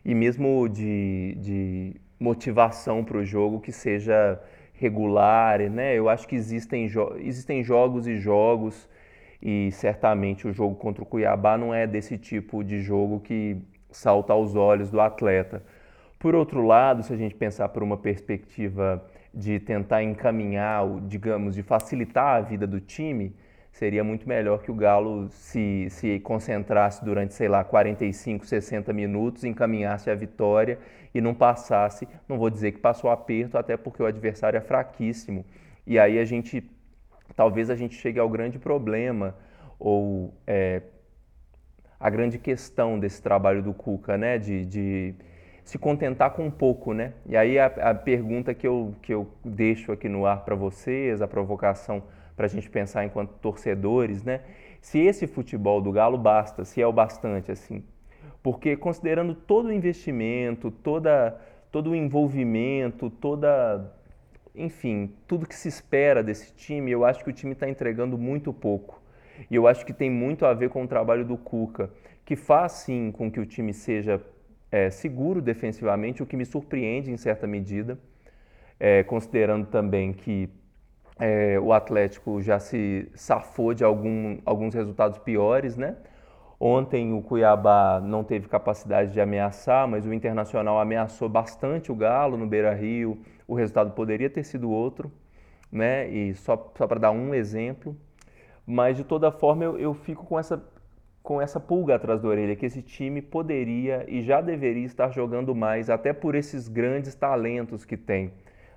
e 0.05 0.13
mesmo 0.13 0.69
de, 0.69 1.35
de 1.39 1.95
motivação 2.19 3.03
para 3.03 3.17
o 3.17 3.25
jogo 3.25 3.59
que 3.59 3.71
seja 3.71 4.39
regular, 4.79 5.59
né? 5.69 5.95
Eu 5.95 6.07
acho 6.07 6.27
que 6.27 6.35
existem, 6.35 6.87
jo 6.87 7.15
existem 7.17 7.63
jogos 7.63 8.07
e 8.07 8.17
jogos 8.17 8.87
e 9.41 9.71
certamente 9.71 10.47
o 10.47 10.53
jogo 10.53 10.75
contra 10.75 11.03
o 11.03 11.05
Cuiabá 11.05 11.57
não 11.57 11.73
é 11.73 11.85
desse 11.85 12.17
tipo 12.17 12.63
de 12.63 12.81
jogo 12.81 13.19
que 13.19 13.57
salta 13.91 14.33
aos 14.33 14.55
olhos 14.55 14.89
do 14.89 15.01
atleta. 15.01 15.61
Por 16.17 16.35
outro 16.35 16.61
lado, 16.61 17.03
se 17.03 17.13
a 17.13 17.17
gente 17.17 17.35
pensar 17.35 17.69
por 17.69 17.83
uma 17.83 17.97
perspectiva 17.97 19.03
de 19.33 19.59
tentar 19.59 20.03
encaminhar, 20.03 20.83
digamos, 21.01 21.55
de 21.55 21.63
facilitar 21.63 22.37
a 22.37 22.41
vida 22.41 22.65
do 22.65 22.79
time, 22.79 23.33
seria 23.79 24.03
muito 24.03 24.27
melhor 24.27 24.61
que 24.61 24.69
o 24.69 24.73
Galo 24.73 25.29
se, 25.29 25.87
se 25.89 26.19
concentrasse 26.19 27.03
durante, 27.03 27.33
sei 27.33 27.47
lá, 27.47 27.63
45, 27.63 28.45
60 28.45 28.91
minutos, 28.91 29.45
encaminhasse 29.45 30.09
a 30.09 30.15
vitória 30.15 30.77
e 31.15 31.21
não 31.21 31.33
passasse, 31.33 32.05
não 32.27 32.37
vou 32.37 32.49
dizer 32.49 32.73
que 32.73 32.79
passou 32.79 33.09
aperto, 33.09 33.57
até 33.57 33.77
porque 33.77 34.03
o 34.03 34.05
adversário 34.05 34.57
é 34.57 34.61
fraquíssimo. 34.61 35.45
E 35.87 35.97
aí 35.97 36.19
a 36.19 36.25
gente, 36.25 36.69
talvez 37.37 37.69
a 37.69 37.75
gente 37.75 37.95
chegue 37.95 38.19
ao 38.19 38.27
grande 38.27 38.59
problema, 38.59 39.33
ou 39.79 40.33
é, 40.45 40.81
a 41.97 42.09
grande 42.09 42.37
questão 42.37 42.99
desse 42.99 43.21
trabalho 43.21 43.63
do 43.63 43.73
Cuca, 43.73 44.17
né, 44.17 44.37
de, 44.37 44.65
de 44.65 45.15
se 45.63 45.77
contentar 45.77 46.31
com 46.31 46.45
um 46.45 46.51
pouco, 46.51 46.93
né? 46.93 47.13
E 47.25 47.37
aí 47.37 47.57
a, 47.57 47.67
a 47.67 47.95
pergunta 47.95 48.53
que 48.53 48.67
eu, 48.67 48.93
que 49.01 49.13
eu 49.13 49.31
deixo 49.45 49.93
aqui 49.93 50.09
no 50.09 50.25
ar 50.25 50.43
para 50.43 50.53
vocês, 50.53 51.21
a 51.21 51.27
provocação 51.29 52.03
para 52.39 52.45
a 52.45 52.49
gente 52.49 52.69
pensar 52.69 53.03
enquanto 53.03 53.31
torcedores, 53.41 54.23
né? 54.23 54.39
Se 54.79 54.97
esse 54.97 55.27
futebol 55.27 55.81
do 55.81 55.91
Galo 55.91 56.17
basta, 56.17 56.63
se 56.63 56.81
é 56.81 56.87
o 56.87 56.93
bastante 56.93 57.51
assim. 57.51 57.83
Porque 58.41 58.77
considerando 58.77 59.35
todo 59.35 59.65
o 59.65 59.73
investimento, 59.73 60.71
toda, 60.71 61.37
todo 61.69 61.89
o 61.89 61.95
envolvimento, 61.95 63.09
toda, 63.09 63.93
enfim, 64.55 65.13
tudo 65.27 65.45
que 65.45 65.53
se 65.53 65.67
espera 65.67 66.23
desse 66.23 66.53
time, 66.53 66.89
eu 66.89 67.03
acho 67.03 67.25
que 67.25 67.29
o 67.29 67.33
time 67.33 67.51
está 67.51 67.69
entregando 67.69 68.17
muito 68.17 68.53
pouco. 68.53 69.01
E 69.51 69.53
eu 69.53 69.67
acho 69.67 69.85
que 69.85 69.91
tem 69.91 70.09
muito 70.09 70.45
a 70.45 70.53
ver 70.53 70.69
com 70.69 70.85
o 70.85 70.87
trabalho 70.87 71.25
do 71.25 71.35
Cuca, 71.35 71.91
que 72.23 72.37
faz 72.37 72.71
sim 72.71 73.11
com 73.11 73.29
que 73.29 73.41
o 73.41 73.45
time 73.45 73.73
seja 73.73 74.21
é, 74.71 74.89
seguro 74.89 75.41
defensivamente, 75.41 76.23
o 76.23 76.25
que 76.25 76.37
me 76.37 76.45
surpreende 76.45 77.11
em 77.11 77.17
certa 77.17 77.45
medida, 77.45 77.99
é, 78.79 79.03
considerando 79.03 79.65
também 79.65 80.13
que 80.13 80.49
é, 81.19 81.59
o 81.59 81.73
Atlético 81.73 82.41
já 82.41 82.59
se 82.59 83.09
safou 83.13 83.73
de 83.73 83.83
algum, 83.83 84.39
alguns 84.45 84.73
resultados 84.73 85.17
piores, 85.17 85.75
né? 85.75 85.97
Ontem 86.59 87.13
o 87.13 87.21
Cuiabá 87.21 88.01
não 88.01 88.23
teve 88.23 88.47
capacidade 88.47 89.11
de 89.11 89.21
ameaçar, 89.21 89.87
mas 89.87 90.05
o 90.05 90.13
Internacional 90.13 90.79
ameaçou 90.79 91.29
bastante 91.29 91.91
o 91.91 91.95
Galo 91.95 92.37
no 92.37 92.47
Beira-Rio. 92.47 93.17
O 93.47 93.53
resultado 93.53 93.91
poderia 93.91 94.29
ter 94.29 94.43
sido 94.43 94.69
outro, 94.69 95.11
né? 95.71 96.09
E 96.09 96.33
só, 96.35 96.71
só 96.77 96.87
para 96.87 96.99
dar 96.99 97.11
um 97.11 97.33
exemplo. 97.33 97.95
Mas 98.65 98.97
de 98.97 99.03
toda 99.03 99.31
forma 99.31 99.63
eu, 99.63 99.77
eu 99.77 99.93
fico 99.93 100.25
com 100.25 100.37
essa, 100.37 100.61
com 101.23 101.41
essa 101.41 101.59
pulga 101.59 101.95
atrás 101.95 102.21
da 102.21 102.27
orelha, 102.27 102.55
que 102.55 102.65
esse 102.65 102.81
time 102.81 103.21
poderia 103.21 104.05
e 104.07 104.21
já 104.21 104.41
deveria 104.41 104.85
estar 104.85 105.11
jogando 105.11 105.55
mais, 105.55 105.89
até 105.89 106.13
por 106.13 106.35
esses 106.35 106.67
grandes 106.67 107.15
talentos 107.15 107.83
que 107.83 107.97
tem, 107.97 108.33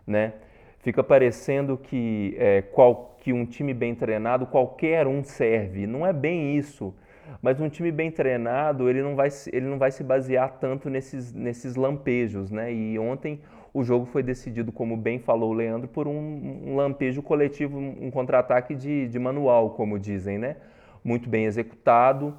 né? 0.07 0.35
Fica 0.82 1.02
parecendo 1.02 1.78
que, 1.78 2.34
é, 2.38 2.62
qual, 2.62 3.16
que 3.20 3.32
um 3.32 3.46
time 3.46 3.72
bem 3.72 3.94
treinado, 3.94 4.46
qualquer 4.46 5.06
um 5.06 5.24
serve. 5.24 5.86
Não 5.86 6.06
é 6.06 6.12
bem 6.12 6.56
isso. 6.56 6.94
Mas 7.40 7.60
um 7.60 7.68
time 7.68 7.90
bem 7.90 8.10
treinado, 8.10 8.90
ele 8.90 9.00
não 9.02 9.16
vai, 9.16 9.28
ele 9.52 9.66
não 9.66 9.78
vai 9.78 9.90
se 9.90 10.04
basear 10.04 10.58
tanto 10.60 10.90
nesses, 10.90 11.32
nesses 11.32 11.76
lampejos, 11.76 12.50
né? 12.50 12.72
E 12.72 12.98
ontem 12.98 13.40
o 13.72 13.82
jogo 13.82 14.04
foi 14.04 14.22
decidido, 14.22 14.70
como 14.70 14.96
bem 14.96 15.18
falou 15.18 15.50
o 15.50 15.54
Leandro, 15.54 15.88
por 15.88 16.06
um, 16.06 16.62
um 16.66 16.76
lampejo 16.76 17.22
coletivo, 17.22 17.78
um 17.78 18.10
contra-ataque 18.10 18.74
de, 18.74 19.08
de 19.08 19.18
manual, 19.18 19.70
como 19.70 19.98
dizem, 19.98 20.36
né? 20.36 20.56
Muito 21.02 21.28
bem 21.28 21.44
executado 21.44 22.36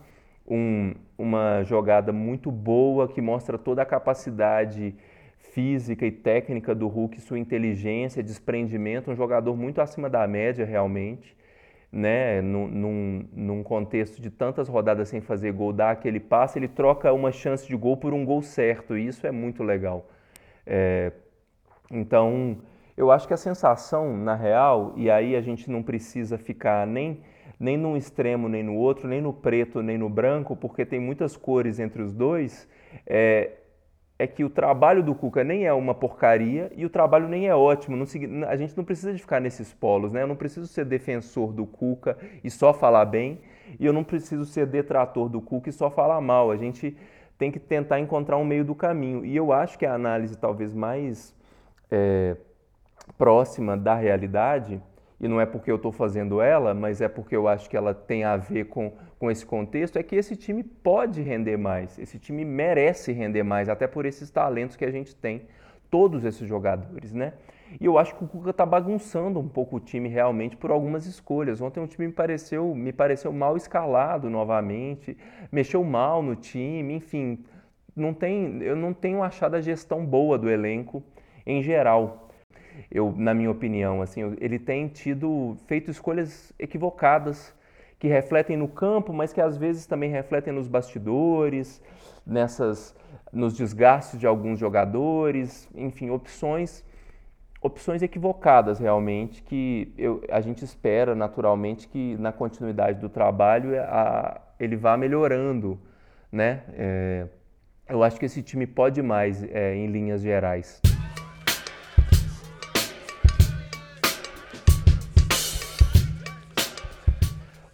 um, 0.48 0.94
uma 1.18 1.64
jogada 1.64 2.12
muito 2.12 2.52
boa 2.52 3.08
que 3.08 3.22
mostra 3.22 3.58
toda 3.58 3.82
a 3.82 3.86
capacidade 3.86 4.96
física 5.54 6.06
e 6.06 6.12
técnica 6.12 6.74
do 6.74 6.88
Hulk, 6.88 7.22
sua 7.22 7.38
inteligência, 7.38 8.24
desprendimento, 8.24 9.12
um 9.12 9.16
jogador 9.16 9.56
muito 9.56 9.80
acima 9.82 10.10
da 10.10 10.28
média 10.28 10.66
realmente, 10.66 11.38
né? 11.92 12.42
Num, 12.42 13.28
num, 13.32 13.64
contexto 13.64 14.20
de 14.20 14.32
tantas 14.32 14.68
rodadas 14.68 15.10
sem 15.10 15.22
fazer 15.22 15.54
gol, 15.54 15.72
dá 15.72 15.92
aquele 15.92 16.20
passe, 16.20 16.58
ele 16.58 16.68
troca 16.68 17.14
uma 17.14 17.32
chance 17.32 17.68
de 17.68 17.76
gol 17.76 17.96
por 17.96 18.14
um 18.14 18.26
gol 18.26 18.42
certo, 18.42 18.98
e 18.98 19.06
isso 19.08 19.28
é 19.28 19.32
muito 19.32 19.64
legal. 19.64 20.10
É, 20.66 21.12
então, 21.92 22.58
eu 22.98 23.12
acho 23.12 23.28
que 23.28 23.34
a 23.34 23.38
sensação, 23.38 24.18
na 24.18 24.36
real, 24.36 24.94
e 24.96 25.10
aí 25.12 25.36
a 25.36 25.42
gente 25.42 25.70
não 25.70 25.84
precisa 25.84 26.38
ficar 26.38 26.88
nem 26.88 27.22
nem 27.60 27.78
num 27.78 27.96
extremo 27.96 28.50
nem 28.50 28.64
no 28.64 28.76
outro, 28.76 29.08
nem 29.08 29.22
no 29.22 29.32
preto 29.32 29.82
nem 29.82 29.98
no 29.98 30.10
branco, 30.10 30.56
porque 30.56 30.86
tem 30.86 31.00
muitas 31.00 31.38
cores 31.38 31.80
entre 31.80 32.02
os 32.02 32.12
dois, 32.12 32.68
é, 33.06 33.52
é 34.24 34.28
que 34.28 34.44
o 34.44 34.50
trabalho 34.50 35.04
do 35.04 35.14
Cuca 35.14 35.44
nem 35.44 35.66
é 35.66 35.74
uma 35.74 35.94
porcaria 35.94 36.72
e 36.78 36.86
o 36.86 36.90
trabalho 36.90 37.28
nem 37.28 37.48
é 37.48 37.54
ótimo. 37.54 37.98
Não, 37.98 38.06
a 38.48 38.56
gente 38.56 38.76
não 38.78 38.86
precisa 38.86 39.14
de 39.14 39.20
ficar 39.20 39.42
nesses 39.42 39.74
polos, 39.74 40.14
né? 40.14 40.22
Eu 40.22 40.28
não 40.28 40.36
preciso 40.36 40.66
ser 40.66 40.86
defensor 40.86 41.52
do 41.52 41.66
Cuca 41.66 42.18
e 42.42 42.50
só 42.50 42.74
falar 42.74 43.04
bem, 43.04 43.42
e 43.78 43.86
eu 43.86 43.92
não 43.92 44.04
preciso 44.04 44.46
ser 44.46 44.66
detrator 44.66 45.28
do 45.28 45.42
Cuca 45.42 45.70
e 45.70 45.74
só 45.74 45.92
falar 45.92 46.22
mal. 46.22 46.52
A 46.52 46.56
gente 46.56 46.96
tem 47.38 47.52
que 47.52 47.60
tentar 47.60 48.00
encontrar 48.00 48.38
um 48.38 48.46
meio 48.46 48.64
do 48.64 48.74
caminho. 48.74 49.26
E 49.26 49.36
eu 49.36 49.52
acho 49.52 49.78
que 49.78 49.86
a 49.86 49.94
análise 49.94 50.38
talvez 50.38 50.74
mais 50.74 51.36
é, 51.92 52.38
próxima 53.18 53.76
da 53.76 53.94
realidade 53.94 54.82
e 55.20 55.28
não 55.28 55.40
é 55.40 55.46
porque 55.46 55.72
eu 55.72 55.78
estou 55.78 55.92
fazendo 55.92 56.42
ela, 56.42 56.74
mas 56.74 57.02
é 57.02 57.08
porque 57.08 57.36
eu 57.36 57.48
acho 57.48 57.70
que 57.70 57.78
ela 57.78 57.94
tem 57.94 58.24
a 58.24 58.36
ver 58.36 58.66
com, 58.66 58.92
com 59.20 59.32
esse 59.32 59.46
contexto, 59.46 59.98
é 59.98 60.04
que 60.04 60.16
esse 60.16 60.36
time 60.36 60.64
pode 60.64 61.22
render 61.22 61.58
mais, 61.58 61.98
esse 61.98 62.20
time 62.20 62.44
merece 62.44 63.12
render 63.12 63.44
mais, 63.44 63.70
até 63.70 63.88
por 63.88 64.06
esses 64.06 64.30
talentos 64.30 64.76
que 64.76 64.86
a 64.86 64.92
gente 64.92 65.16
tem, 65.16 65.44
todos 65.90 66.26
esses 66.26 66.48
jogadores, 66.48 67.14
né? 67.14 67.34
E 67.80 67.86
eu 67.86 67.98
acho 67.98 68.16
que 68.16 68.24
o 68.24 68.28
Cuca 68.28 68.52
está 68.52 68.66
bagunçando 68.66 69.40
um 69.40 69.48
pouco 69.48 69.78
o 69.78 69.80
time 69.80 70.08
realmente 70.08 70.56
por 70.56 70.70
algumas 70.72 71.06
escolhas. 71.06 71.62
Ontem 71.62 71.80
o 71.80 71.88
time 71.88 72.08
me 72.08 72.14
pareceu, 72.14 72.74
me 72.76 72.92
pareceu 72.92 73.32
mal 73.32 73.58
escalado 73.58 74.30
novamente, 74.30 75.18
mexeu 75.52 75.84
mal 75.84 76.22
no 76.22 76.36
time, 76.36 76.94
enfim, 76.94 77.44
não 77.96 78.14
tem, 78.14 78.62
eu 78.62 78.76
não 78.76 78.94
tenho 78.94 79.24
achado 79.24 79.56
a 79.56 79.62
gestão 79.62 80.06
boa 80.06 80.38
do 80.38 80.50
elenco 80.50 81.04
em 81.46 81.62
geral 81.62 82.23
eu, 82.94 83.12
na 83.18 83.34
minha 83.34 83.50
opinião, 83.50 84.04
assim, 84.04 84.22
ele 84.40 84.60
tem 84.60 84.88
tido 84.88 85.58
feito 85.66 85.90
escolhas 85.90 86.54
equivocadas 86.60 87.52
que 87.98 88.08
refletem 88.08 88.56
no 88.56 88.68
campo, 88.68 89.12
mas 89.12 89.34
que 89.34 89.42
às 89.42 89.58
vezes 89.58 89.88
também 89.88 90.12
refletem 90.12 90.54
nos 90.54 90.68
bastidores, 90.68 91.82
nessas, 92.24 92.96
nos 93.32 93.58
desgastes 93.58 94.20
de 94.20 94.28
alguns 94.28 94.60
jogadores, 94.60 95.68
enfim, 95.74 96.12
opções, 96.12 96.86
opções 97.64 98.04
equivocadas 98.04 98.78
realmente 98.78 99.42
que 99.42 99.92
eu, 99.98 100.24
a 100.30 100.40
gente 100.40 100.64
espera 100.64 101.16
naturalmente 101.16 101.88
que 101.88 102.16
na 102.18 102.32
continuidade 102.32 103.00
do 103.00 103.10
trabalho 103.10 103.70
a, 103.82 104.40
ele 104.60 104.76
vá 104.76 104.96
melhorando, 104.96 105.80
né? 106.32 106.62
É, 106.74 107.28
eu 107.90 108.04
acho 108.04 108.20
que 108.20 108.26
esse 108.26 108.44
time 108.44 108.68
pode 108.68 109.02
mais 109.02 109.44
é, 109.44 109.76
em 109.76 109.88
linhas 109.88 110.22
gerais. 110.22 110.93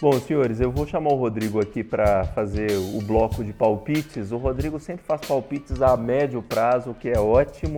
Bom, 0.01 0.13
senhores, 0.13 0.61
eu 0.61 0.71
vou 0.71 0.87
chamar 0.87 1.09
o 1.09 1.15
Rodrigo 1.15 1.59
aqui 1.59 1.83
para 1.83 2.23
fazer 2.23 2.71
o 2.95 3.01
bloco 3.01 3.43
de 3.43 3.51
palpites. 3.51 4.31
O 4.31 4.37
Rodrigo 4.37 4.79
sempre 4.79 5.03
faz 5.03 5.19
palpites 5.19 5.81
a 5.81 5.97
médio 5.97 6.41
prazo, 6.41 6.91
o 6.91 6.93
que 6.93 7.09
é 7.09 7.19
ótimo, 7.19 7.75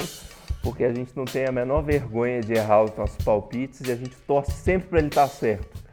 porque 0.61 0.83
a 0.83 0.93
gente 0.93 1.17
não 1.17 1.25
tem 1.25 1.47
a 1.47 1.51
menor 1.51 1.81
vergonha 1.81 2.39
de 2.39 2.53
errar 2.53 2.83
os 2.83 2.95
nossos 2.95 3.17
palpites 3.25 3.81
e 3.81 3.91
a 3.91 3.95
gente 3.95 4.15
torce 4.27 4.51
sempre 4.51 4.89
para 4.89 4.99
ele 4.99 5.07
estar 5.07 5.23
tá 5.23 5.27
certo. 5.29 5.83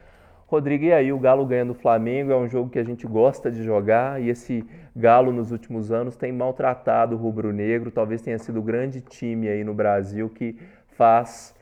Rodrigo, 0.46 0.84
e 0.84 0.92
aí? 0.92 1.10
O 1.14 1.18
Galo 1.18 1.46
ganhando 1.46 1.70
o 1.70 1.74
Flamengo 1.74 2.30
é 2.30 2.36
um 2.36 2.46
jogo 2.46 2.68
que 2.68 2.78
a 2.78 2.84
gente 2.84 3.06
gosta 3.06 3.50
de 3.50 3.64
jogar 3.64 4.20
e 4.20 4.28
esse 4.28 4.62
Galo 4.94 5.32
nos 5.32 5.50
últimos 5.50 5.90
anos 5.90 6.14
tem 6.14 6.30
maltratado 6.30 7.16
o 7.16 7.18
rubro-negro. 7.18 7.90
Talvez 7.90 8.20
tenha 8.20 8.38
sido 8.38 8.58
o 8.58 8.62
grande 8.62 9.00
time 9.00 9.48
aí 9.48 9.64
no 9.64 9.72
Brasil 9.72 10.28
que 10.28 10.58
faz 10.88 11.54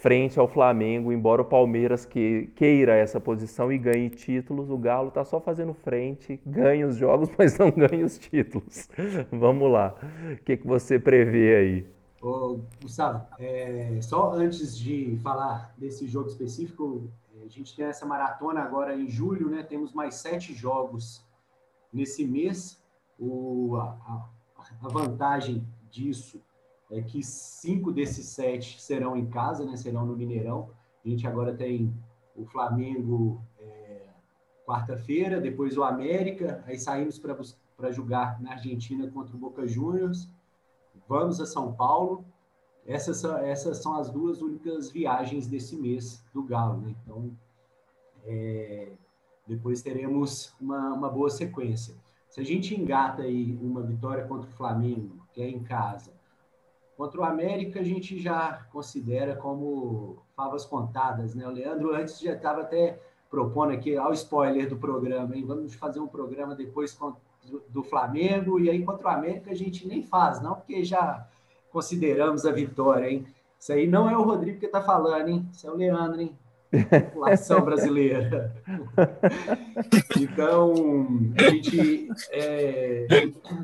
frente 0.00 0.40
ao 0.40 0.48
Flamengo, 0.48 1.12
embora 1.12 1.42
o 1.42 1.44
Palmeiras 1.44 2.06
que, 2.06 2.50
queira 2.56 2.94
essa 2.94 3.20
posição 3.20 3.70
e 3.70 3.76
ganhe 3.76 4.08
títulos, 4.08 4.70
o 4.70 4.78
Galo 4.78 5.08
está 5.08 5.24
só 5.24 5.38
fazendo 5.38 5.74
frente, 5.74 6.40
ganha 6.44 6.86
os 6.86 6.96
jogos, 6.96 7.28
mas 7.38 7.58
não 7.58 7.70
ganha 7.70 8.04
os 8.04 8.18
títulos. 8.18 8.88
Vamos 9.30 9.70
lá, 9.70 9.94
o 10.32 10.44
que, 10.44 10.56
que 10.56 10.66
você 10.66 10.98
prevê 10.98 11.56
aí? 11.56 11.86
Ô, 12.22 12.60
Gustavo, 12.82 13.26
é, 13.38 13.98
só 14.02 14.32
antes 14.32 14.76
de 14.76 15.18
falar 15.22 15.74
desse 15.76 16.06
jogo 16.06 16.28
específico, 16.28 17.10
a 17.44 17.48
gente 17.48 17.74
tem 17.76 17.86
essa 17.86 18.06
maratona 18.06 18.60
agora 18.60 18.94
em 18.94 19.08
julho, 19.08 19.48
né? 19.48 19.62
Temos 19.62 19.92
mais 19.92 20.16
sete 20.16 20.52
jogos 20.52 21.24
nesse 21.92 22.26
mês. 22.26 22.82
O, 23.18 23.76
a, 23.76 24.28
a 24.82 24.88
vantagem 24.88 25.66
disso 25.90 26.42
é 26.90 27.00
que 27.00 27.22
cinco 27.22 27.92
desses 27.92 28.26
sete 28.26 28.80
serão 28.80 29.16
em 29.16 29.26
casa, 29.26 29.64
né? 29.64 29.76
Serão 29.76 30.04
no 30.04 30.16
Mineirão. 30.16 30.70
A 31.04 31.08
gente 31.08 31.26
agora 31.26 31.54
tem 31.54 31.94
o 32.34 32.44
Flamengo 32.44 33.40
é, 33.58 34.08
quarta-feira, 34.66 35.40
depois 35.40 35.76
o 35.76 35.84
América, 35.84 36.62
aí 36.66 36.78
saímos 36.78 37.18
para 37.18 37.92
jogar 37.92 38.40
na 38.40 38.52
Argentina 38.52 39.08
contra 39.10 39.34
o 39.34 39.38
Boca 39.38 39.66
Juniors. 39.66 40.28
Vamos 41.08 41.40
a 41.40 41.46
São 41.46 41.72
Paulo. 41.72 42.24
Essas 42.86 43.18
são, 43.18 43.36
essas 43.36 43.78
são 43.78 43.94
as 43.94 44.10
duas 44.10 44.42
únicas 44.42 44.90
viagens 44.90 45.46
desse 45.46 45.76
mês 45.76 46.24
do 46.32 46.42
Galo, 46.42 46.80
né? 46.80 46.94
Então, 47.02 47.30
é, 48.24 48.92
depois 49.46 49.82
teremos 49.82 50.54
uma, 50.60 50.92
uma 50.92 51.08
boa 51.08 51.30
sequência. 51.30 51.94
Se 52.28 52.40
a 52.40 52.44
gente 52.44 52.74
engata 52.74 53.22
aí 53.22 53.58
uma 53.60 53.82
vitória 53.82 54.24
contra 54.26 54.48
o 54.48 54.52
Flamengo, 54.52 55.20
que 55.32 55.42
é 55.42 55.48
em 55.48 55.62
casa, 55.62 56.12
Contra 57.00 57.22
o 57.22 57.24
América, 57.24 57.80
a 57.80 57.82
gente 57.82 58.20
já 58.20 58.66
considera 58.70 59.34
como 59.34 60.18
favas 60.36 60.66
contadas, 60.66 61.34
né? 61.34 61.48
O 61.48 61.50
Leandro 61.50 61.94
antes 61.94 62.20
já 62.20 62.34
estava 62.34 62.60
até 62.60 63.00
propondo 63.30 63.72
aqui, 63.72 63.96
ao 63.96 64.12
spoiler 64.12 64.68
do 64.68 64.76
programa, 64.76 65.34
hein? 65.34 65.46
Vamos 65.46 65.72
fazer 65.72 65.98
um 65.98 66.06
programa 66.06 66.54
depois 66.54 66.94
do 67.70 67.82
Flamengo, 67.82 68.60
e 68.60 68.68
aí 68.68 68.84
contra 68.84 69.06
o 69.06 69.10
América 69.10 69.50
a 69.50 69.54
gente 69.54 69.88
nem 69.88 70.02
faz, 70.02 70.42
não, 70.42 70.56
porque 70.56 70.84
já 70.84 71.26
consideramos 71.72 72.44
a 72.44 72.52
vitória, 72.52 73.10
hein? 73.10 73.26
Isso 73.58 73.72
aí 73.72 73.86
não 73.86 74.10
é 74.10 74.14
o 74.14 74.22
Rodrigo 74.22 74.60
que 74.60 74.66
está 74.66 74.82
falando, 74.82 75.26
hein? 75.26 75.48
Isso 75.50 75.66
é 75.66 75.70
o 75.70 75.76
Leandro, 75.76 76.20
hein? 76.20 76.38
População 77.12 77.60
brasileira. 77.62 78.54
então, 80.20 80.72
a 81.36 81.50
gente 81.50 82.08
é, 82.30 83.06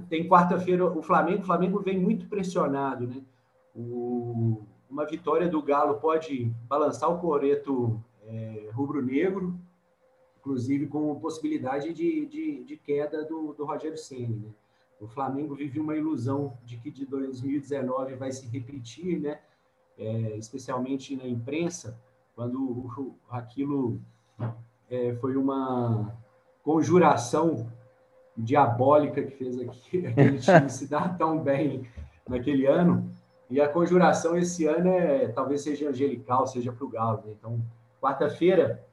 tem 0.09 0.29
quarta-feira 0.29 0.85
o 0.85 1.03
Flamengo. 1.03 1.43
O 1.43 1.47
Flamengo 1.47 1.81
vem 1.81 1.99
muito 1.99 2.29
pressionado, 2.29 3.07
né? 3.07 3.23
O, 3.75 4.63
uma 4.91 5.07
vitória 5.07 5.49
do 5.49 5.63
Galo 5.63 6.01
pode 6.01 6.53
balançar 6.69 7.11
o 7.11 7.19
coreto 7.19 8.03
é, 8.25 8.71
rubro-negro, 8.73 9.55
inclusive 10.41 10.87
com 10.87 11.15
possibilidade 11.21 11.93
de, 11.93 12.27
de, 12.27 12.65
de 12.65 12.77
queda 12.77 13.25
do, 13.25 13.53
do 13.53 13.65
Rogério 13.65 13.99
Ceni. 13.99 14.37
Né? 14.37 14.51
O 15.01 15.07
Flamengo 15.07 15.55
vive 15.55 15.79
uma 15.79 15.95
ilusão 15.95 16.57
de 16.65 16.79
que 16.79 16.91
de 16.91 17.05
2019 17.05 18.15
vai 18.15 18.33
se 18.33 18.47
repetir, 18.47 19.21
né? 19.21 19.41
É, 19.99 20.37
especialmente 20.37 21.17
na 21.17 21.27
imprensa, 21.27 21.99
quando 22.37 23.17
aquilo 23.31 23.99
é, 24.91 25.15
foi 25.15 25.37
uma 25.37 26.15
conjuração 26.63 27.67
diabólica 28.37 29.23
que 29.23 29.31
fez 29.31 29.59
aqui, 29.59 30.05
aquele 30.07 30.39
time 30.39 30.69
se 30.69 30.87
dar 30.87 31.17
tão 31.17 31.39
bem 31.39 31.89
naquele 32.29 32.67
ano. 32.67 33.11
E 33.49 33.61
a 33.61 33.69
conjuração 33.69 34.37
esse 34.37 34.67
ano 34.67 34.89
é 34.89 35.29
talvez 35.29 35.63
seja 35.63 35.89
angelical, 35.89 36.47
seja 36.47 36.73
para 36.73 36.85
o 36.85 36.91
Galo. 36.91 37.23
Né? 37.25 37.33
Então, 37.39 37.59
quarta-feira, 38.03 38.85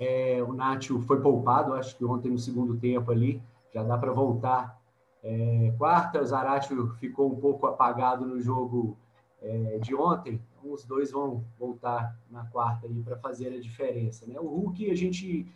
é, 0.00 0.42
o 0.42 0.52
Nátio 0.52 1.00
foi 1.02 1.20
poupado, 1.20 1.74
acho 1.74 1.96
que 1.96 2.04
ontem 2.04 2.30
no 2.30 2.38
segundo 2.38 2.76
tempo 2.76 3.12
ali, 3.12 3.40
já 3.72 3.84
dá 3.84 3.96
para 3.96 4.10
voltar. 4.10 4.80
É, 5.22 5.72
quarta, 5.78 6.20
o 6.20 6.26
Zaratio 6.26 6.88
ficou 6.98 7.30
um 7.30 7.36
pouco 7.36 7.66
apagado 7.66 8.26
no 8.26 8.40
jogo 8.40 8.96
é, 9.40 9.78
de 9.80 9.94
ontem, 9.94 10.40
os 10.72 10.84
dois 10.84 11.10
vão 11.10 11.44
voltar 11.58 12.18
na 12.30 12.44
quarta 12.46 12.86
aí 12.86 13.02
para 13.02 13.16
fazer 13.16 13.48
a 13.54 13.60
diferença. 13.60 14.26
Né? 14.26 14.38
O 14.38 14.46
Hulk 14.46 14.90
a 14.90 14.94
gente 14.94 15.46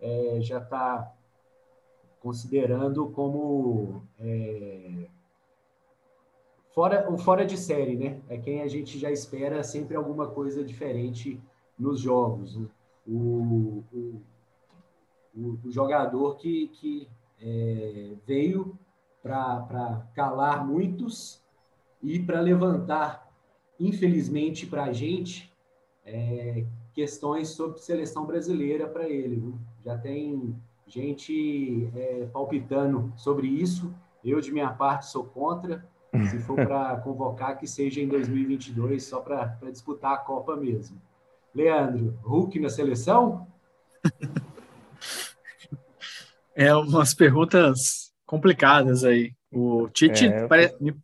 é, 0.00 0.38
já 0.40 0.58
está 0.58 1.12
considerando 2.20 3.08
como 3.10 4.02
é, 4.18 5.06
fora, 6.74 7.10
o 7.10 7.18
fora 7.18 7.44
de 7.44 7.56
série, 7.56 7.96
né? 7.96 8.20
É 8.28 8.36
quem 8.36 8.62
a 8.62 8.68
gente 8.68 8.98
já 8.98 9.10
espera 9.10 9.62
sempre 9.62 9.96
alguma 9.96 10.28
coisa 10.28 10.64
diferente 10.64 11.40
nos 11.78 12.00
jogos. 12.00 12.56
O, 13.06 13.84
o, 13.92 14.22
o, 15.34 15.58
o 15.64 15.70
jogador 15.70 16.36
que, 16.36 16.68
que 16.68 17.08
é, 17.40 18.14
veio 18.26 18.78
para 19.22 20.06
calar 20.14 20.66
muitos 20.66 21.42
e 22.02 22.18
para 22.18 22.40
levantar, 22.40 23.27
infelizmente 23.78 24.66
para 24.66 24.84
a 24.84 24.92
gente, 24.92 25.52
é, 26.04 26.64
questões 26.92 27.48
sobre 27.48 27.78
seleção 27.78 28.26
brasileira 28.26 28.86
para 28.86 29.08
ele. 29.08 29.36
Viu? 29.36 29.58
Já 29.84 29.96
tem 29.96 30.56
gente 30.86 31.88
é, 31.94 32.26
palpitando 32.32 33.12
sobre 33.16 33.46
isso. 33.46 33.94
Eu, 34.24 34.40
de 34.40 34.50
minha 34.50 34.70
parte, 34.70 35.06
sou 35.06 35.24
contra. 35.24 35.86
Se 36.30 36.38
for 36.40 36.56
para 36.56 36.96
convocar, 37.04 37.58
que 37.58 37.66
seja 37.66 38.00
em 38.00 38.08
2022, 38.08 39.04
só 39.04 39.20
para 39.20 39.56
disputar 39.70 40.14
a 40.14 40.18
Copa 40.18 40.56
mesmo. 40.56 41.00
Leandro, 41.54 42.18
Hulk 42.22 42.58
na 42.58 42.68
seleção? 42.68 43.46
É 46.54 46.74
umas 46.74 47.14
perguntas 47.14 48.12
complicadas 48.26 49.04
aí. 49.04 49.32
O 49.52 49.88
Tite, 49.88 50.26
é, 50.26 50.46
pare... 50.46 50.74
me... 50.80 50.94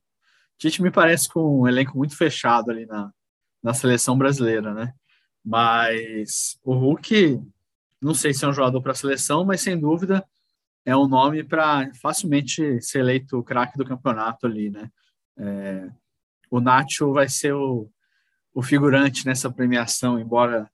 Tite 0.58 0.82
me 0.82 0.90
parece 0.90 1.28
com 1.28 1.62
um 1.62 1.68
elenco 1.68 1.96
muito 1.96 2.16
fechado 2.16 2.70
ali 2.70 2.86
na, 2.86 3.12
na 3.62 3.74
seleção 3.74 4.16
brasileira, 4.16 4.72
né? 4.72 4.92
Mas 5.44 6.58
o 6.62 6.74
Hulk, 6.74 7.40
não 8.00 8.14
sei 8.14 8.32
se 8.32 8.44
é 8.44 8.48
um 8.48 8.52
jogador 8.52 8.80
para 8.80 8.92
a 8.92 8.96
seleção, 8.96 9.44
mas 9.44 9.60
sem 9.60 9.78
dúvida 9.78 10.24
é 10.84 10.96
um 10.96 11.08
nome 11.08 11.42
para 11.42 11.90
facilmente 11.94 12.80
ser 12.82 13.00
eleito 13.00 13.42
craque 13.42 13.78
do 13.78 13.86
campeonato 13.86 14.46
ali, 14.46 14.70
né? 14.70 14.90
É... 15.36 15.90
o 16.50 16.60
Nacho 16.60 17.12
vai 17.12 17.28
ser 17.28 17.54
o, 17.54 17.90
o 18.54 18.62
figurante 18.62 19.26
nessa 19.26 19.50
premiação, 19.50 20.18
embora 20.18 20.70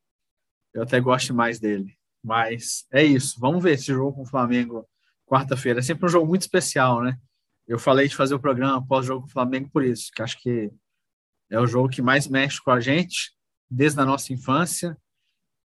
eu 0.75 0.83
até 0.83 1.01
goste 1.01 1.33
mais 1.33 1.59
dele. 1.59 1.97
Mas 2.23 2.87
é 2.93 3.03
isso. 3.03 3.41
Vamos 3.41 3.63
ver 3.63 3.73
esse 3.73 3.87
jogo 3.87 4.15
com 4.15 4.23
o 4.23 4.27
Flamengo 4.27 4.87
quarta-feira. 5.27 5.79
É 5.79 5.83
sempre 5.83 6.07
um 6.07 6.09
jogo 6.09 6.27
muito 6.27 6.43
especial, 6.43 7.03
né? 7.03 7.17
Eu 7.71 7.79
falei 7.79 8.09
de 8.09 8.17
fazer 8.17 8.35
o 8.35 8.41
programa 8.41 8.85
pós-jogo 8.85 9.21
com 9.21 9.29
o 9.29 9.31
Flamengo 9.31 9.71
por 9.73 9.85
isso, 9.85 10.11
que 10.13 10.21
acho 10.21 10.37
que 10.43 10.73
é 11.49 11.61
o 11.61 11.69
jogo 11.69 11.89
que 11.89 12.03
mais 12.03 12.27
mexe 12.27 12.61
com 12.61 12.73
a 12.73 12.81
gente 12.81 13.31
desde 13.71 14.01
a 14.01 14.05
nossa 14.05 14.33
infância. 14.33 14.99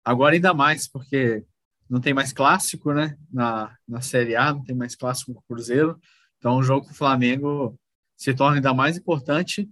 Agora 0.02 0.34
ainda 0.34 0.54
mais, 0.54 0.88
porque 0.88 1.44
não 1.90 2.00
tem 2.00 2.14
mais 2.14 2.32
clássico, 2.32 2.94
né? 2.94 3.18
Na, 3.30 3.76
na 3.86 4.00
Série 4.00 4.34
A, 4.34 4.50
não 4.50 4.64
tem 4.64 4.74
mais 4.74 4.96
clássico 4.96 5.34
com 5.34 5.40
o 5.40 5.42
Cruzeiro. 5.42 6.00
Então, 6.38 6.56
o 6.56 6.62
jogo 6.62 6.86
com 6.86 6.92
o 6.92 6.96
Flamengo 6.96 7.78
se 8.16 8.32
torna 8.32 8.56
ainda 8.56 8.72
mais 8.72 8.96
importante 8.96 9.68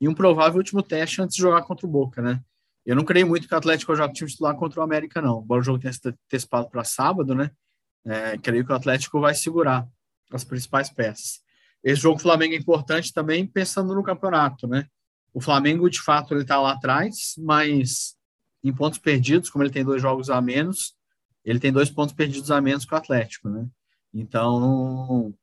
e 0.00 0.08
um 0.08 0.14
provável 0.14 0.58
último 0.58 0.84
teste 0.84 1.20
antes 1.20 1.34
de 1.34 1.42
jogar 1.42 1.62
contra 1.62 1.84
o 1.84 1.90
Boca, 1.90 2.22
né? 2.22 2.40
Eu 2.86 2.94
não 2.94 3.04
creio 3.04 3.26
muito 3.26 3.48
que 3.48 3.54
o 3.54 3.58
Atlético 3.58 3.96
jogue 3.96 4.14
time 4.14 4.30
titular 4.30 4.54
contra 4.54 4.78
o 4.78 4.84
América, 4.84 5.20
não. 5.20 5.42
Embora 5.42 5.60
o 5.60 5.64
jogo 5.64 5.80
tenha 5.80 5.92
sido 5.92 6.16
antecipado 6.26 6.70
para 6.70 6.84
sábado, 6.84 7.34
né? 7.34 7.50
É, 8.04 8.38
creio 8.38 8.64
que 8.64 8.70
o 8.70 8.76
Atlético 8.76 9.20
vai 9.20 9.34
segurar 9.34 9.84
as 10.30 10.44
principais 10.44 10.88
peças. 10.88 11.41
Esse 11.82 12.02
jogo 12.02 12.20
Flamengo 12.20 12.54
é 12.54 12.56
importante 12.56 13.12
também 13.12 13.46
pensando 13.46 13.94
no 13.94 14.02
campeonato, 14.02 14.66
né? 14.66 14.86
O 15.34 15.40
Flamengo, 15.40 15.88
de 15.88 16.00
fato, 16.00 16.34
ele 16.34 16.42
está 16.42 16.60
lá 16.60 16.72
atrás, 16.72 17.34
mas 17.38 18.16
em 18.62 18.72
pontos 18.72 18.98
perdidos, 18.98 19.50
como 19.50 19.64
ele 19.64 19.72
tem 19.72 19.84
dois 19.84 20.00
jogos 20.00 20.30
a 20.30 20.40
menos, 20.40 20.94
ele 21.44 21.58
tem 21.58 21.72
dois 21.72 21.90
pontos 21.90 22.14
perdidos 22.14 22.50
a 22.50 22.60
menos 22.60 22.84
que 22.84 22.94
o 22.94 22.96
Atlético, 22.96 23.48
né? 23.48 23.66
Então, 24.14 25.34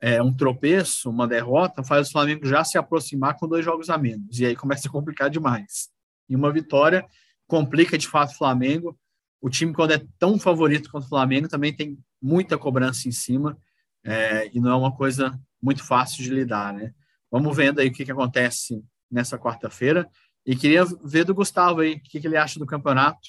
é, 0.00 0.22
um 0.22 0.34
tropeço, 0.34 1.08
uma 1.08 1.26
derrota, 1.26 1.82
faz 1.82 2.08
o 2.08 2.12
Flamengo 2.12 2.46
já 2.46 2.64
se 2.64 2.76
aproximar 2.76 3.36
com 3.36 3.48
dois 3.48 3.64
jogos 3.64 3.88
a 3.88 3.96
menos. 3.96 4.38
E 4.38 4.46
aí 4.46 4.56
começa 4.56 4.88
a 4.88 4.92
complicar 4.92 5.30
demais. 5.30 5.88
E 6.28 6.36
uma 6.36 6.52
vitória 6.52 7.06
complica 7.46 7.96
de 7.96 8.06
fato 8.06 8.32
o 8.32 8.36
Flamengo. 8.36 8.98
O 9.40 9.48
time, 9.48 9.72
quando 9.72 9.92
é 9.92 10.04
tão 10.18 10.38
favorito 10.38 10.90
quanto 10.90 11.04
o 11.04 11.08
Flamengo, 11.08 11.48
também 11.48 11.74
tem 11.74 11.98
muita 12.20 12.58
cobrança 12.58 13.08
em 13.08 13.12
cima. 13.12 13.56
É, 14.04 14.48
e 14.54 14.60
não 14.60 14.70
é 14.70 14.76
uma 14.76 14.94
coisa 14.94 15.38
muito 15.62 15.84
fácil 15.84 16.22
de 16.22 16.30
lidar, 16.30 16.72
né? 16.72 16.92
Vamos 17.30 17.56
vendo 17.56 17.80
aí 17.80 17.88
o 17.88 17.92
que, 17.92 18.04
que 18.04 18.12
acontece 18.12 18.82
nessa 19.10 19.38
quarta-feira. 19.38 20.08
E 20.46 20.56
queria 20.56 20.84
ver 21.04 21.24
do 21.24 21.34
Gustavo 21.34 21.80
aí, 21.80 21.94
o 21.94 22.00
que, 22.00 22.20
que 22.20 22.26
ele 22.26 22.36
acha 22.36 22.58
do 22.58 22.66
campeonato. 22.66 23.28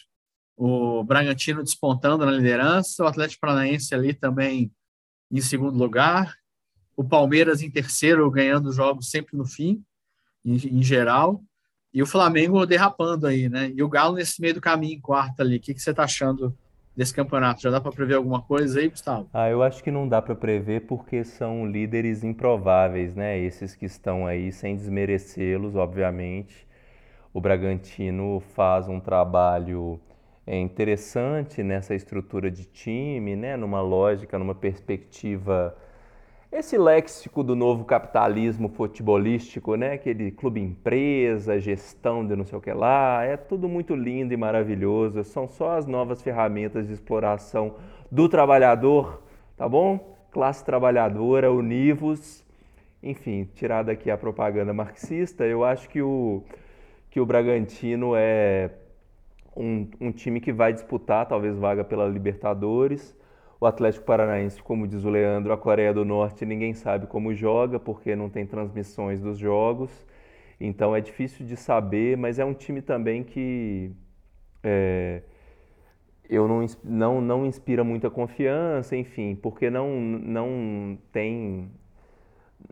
O 0.56 1.04
Bragantino 1.04 1.64
despontando 1.64 2.26
na 2.26 2.32
liderança, 2.32 3.04
o 3.04 3.08
Atlético 3.08 3.42
Paranaense 3.42 3.94
ali 3.94 4.14
também 4.14 4.72
em 5.32 5.42
segundo 5.42 5.78
lugar, 5.78 6.36
o 6.96 7.04
Palmeiras 7.04 7.62
em 7.62 7.70
terceiro, 7.70 8.30
ganhando 8.32 8.74
jogos 8.74 9.10
sempre 9.10 9.38
no 9.38 9.46
fim, 9.46 9.84
em, 10.44 10.56
em 10.56 10.84
geral, 10.84 11.44
e 11.94 12.02
o 12.02 12.06
Flamengo 12.06 12.66
derrapando 12.66 13.26
aí, 13.26 13.50
né? 13.50 13.72
E 13.76 13.82
o 13.82 13.90
Galo 13.90 14.16
nesse 14.16 14.40
meio 14.42 14.54
do 14.54 14.62
caminho, 14.62 14.98
em 14.98 15.02
quarto 15.02 15.42
ali. 15.42 15.58
O 15.58 15.60
que, 15.60 15.74
que 15.74 15.80
você 15.80 15.92
está 15.92 16.04
achando 16.04 16.56
desse 17.00 17.14
campeonato? 17.14 17.62
Já 17.62 17.70
dá 17.70 17.80
para 17.80 17.94
prever 17.94 18.16
alguma 18.16 18.42
coisa 18.42 18.78
aí, 18.78 18.90
Gustavo? 18.90 19.30
Ah, 19.34 19.50
eu 19.50 19.64
acho 19.64 19.82
que 19.82 19.90
não 19.90 20.06
dá 20.06 20.22
para 20.22 20.36
prever 20.36 20.82
porque 20.82 21.24
são 21.24 21.66
líderes 21.66 22.26
improváveis, 22.26 23.16
né? 23.16 23.40
Esses 23.40 23.74
que 23.74 23.86
estão 23.86 24.28
aí, 24.28 24.52
sem 24.52 24.76
desmerecê-los, 24.76 25.78
obviamente. 25.78 26.68
O 27.34 27.40
Bragantino 27.40 28.42
faz 28.54 28.90
um 28.90 29.00
trabalho 29.00 29.98
é, 30.46 30.60
interessante 30.60 31.64
nessa 31.64 31.96
estrutura 31.96 32.52
de 32.52 32.66
time, 32.66 33.34
né? 33.34 33.56
Numa 33.56 33.80
lógica, 33.80 34.38
numa 34.38 34.56
perspectiva 34.56 35.74
esse 36.52 36.78
léxico 36.78 37.44
do 37.44 37.56
novo 37.56 37.86
capitalismo 37.86 38.70
futebolístico, 38.70 39.76
né? 39.76 39.94
Aquele 39.94 40.32
clube 40.32 40.60
empresa, 40.60 41.60
gestão 41.60 42.26
de 42.26 42.36
não 42.36 42.44
sei 42.44 42.58
o 42.58 42.62
que 42.62 42.74
lá, 42.74 43.24
é 43.24 43.38
tudo 43.38 43.70
muito 43.70 43.96
lindo 43.96 44.34
e 44.34 44.38
maravilhoso. 44.38 45.24
São 45.24 45.48
só 45.48 45.78
as 45.78 45.86
novas 45.86 46.24
ferramentas 46.24 46.88
de 46.88 46.94
exploração 46.94 47.76
do 48.12 48.28
trabalhador, 48.28 49.22
tá 49.56 49.70
bom? 49.70 50.18
Classe 50.32 50.66
trabalhadora, 50.66 51.52
univos, 51.52 52.44
enfim, 53.02 53.48
tirada 53.54 53.92
aqui 53.92 54.10
a 54.10 54.18
propaganda 54.18 54.74
marxista, 54.74 55.46
eu 55.46 55.64
acho 55.64 55.88
que 55.88 56.02
o, 56.02 56.44
que 57.12 57.20
o 57.20 57.26
Bragantino 57.26 58.14
é 58.16 58.72
um, 59.56 59.88
um 60.02 60.12
time 60.12 60.42
que 60.42 60.52
vai 60.52 60.74
disputar, 60.74 61.28
talvez 61.28 61.56
vaga 61.58 61.84
pela 61.84 62.08
Libertadores 62.08 63.16
o 63.60 63.66
Atlético 63.66 64.06
Paranaense, 64.06 64.62
como 64.64 64.88
diz 64.88 65.04
o 65.04 65.10
Leandro, 65.10 65.52
a 65.54 65.58
Coreia 65.58 65.94
do 65.94 66.06
Norte, 66.06 66.46
ninguém 66.46 66.74
sabe 66.74 67.08
como 67.08 67.34
joga, 67.34 67.80
porque 67.80 68.16
não 68.16 68.30
tem 68.30 68.46
transmissões 68.46 69.20
dos 69.22 69.38
jogos. 69.38 69.92
Então 70.60 70.96
é 70.96 71.02
difícil 71.02 71.46
de 71.46 71.56
saber, 71.58 72.18
mas 72.18 72.40
é 72.40 72.46
um 72.46 72.54
time 72.54 72.82
também 72.82 73.24
que 73.24 73.92
é, 74.64 75.24
eu 76.30 76.48
não, 76.48 76.66
não, 76.84 77.22
não 77.22 77.46
inspira 77.46 77.84
muita 77.84 78.10
confiança, 78.10 78.96
enfim, 78.96 79.36
porque 79.36 79.70
não, 79.70 80.00
não 80.00 80.98
tem 81.12 81.72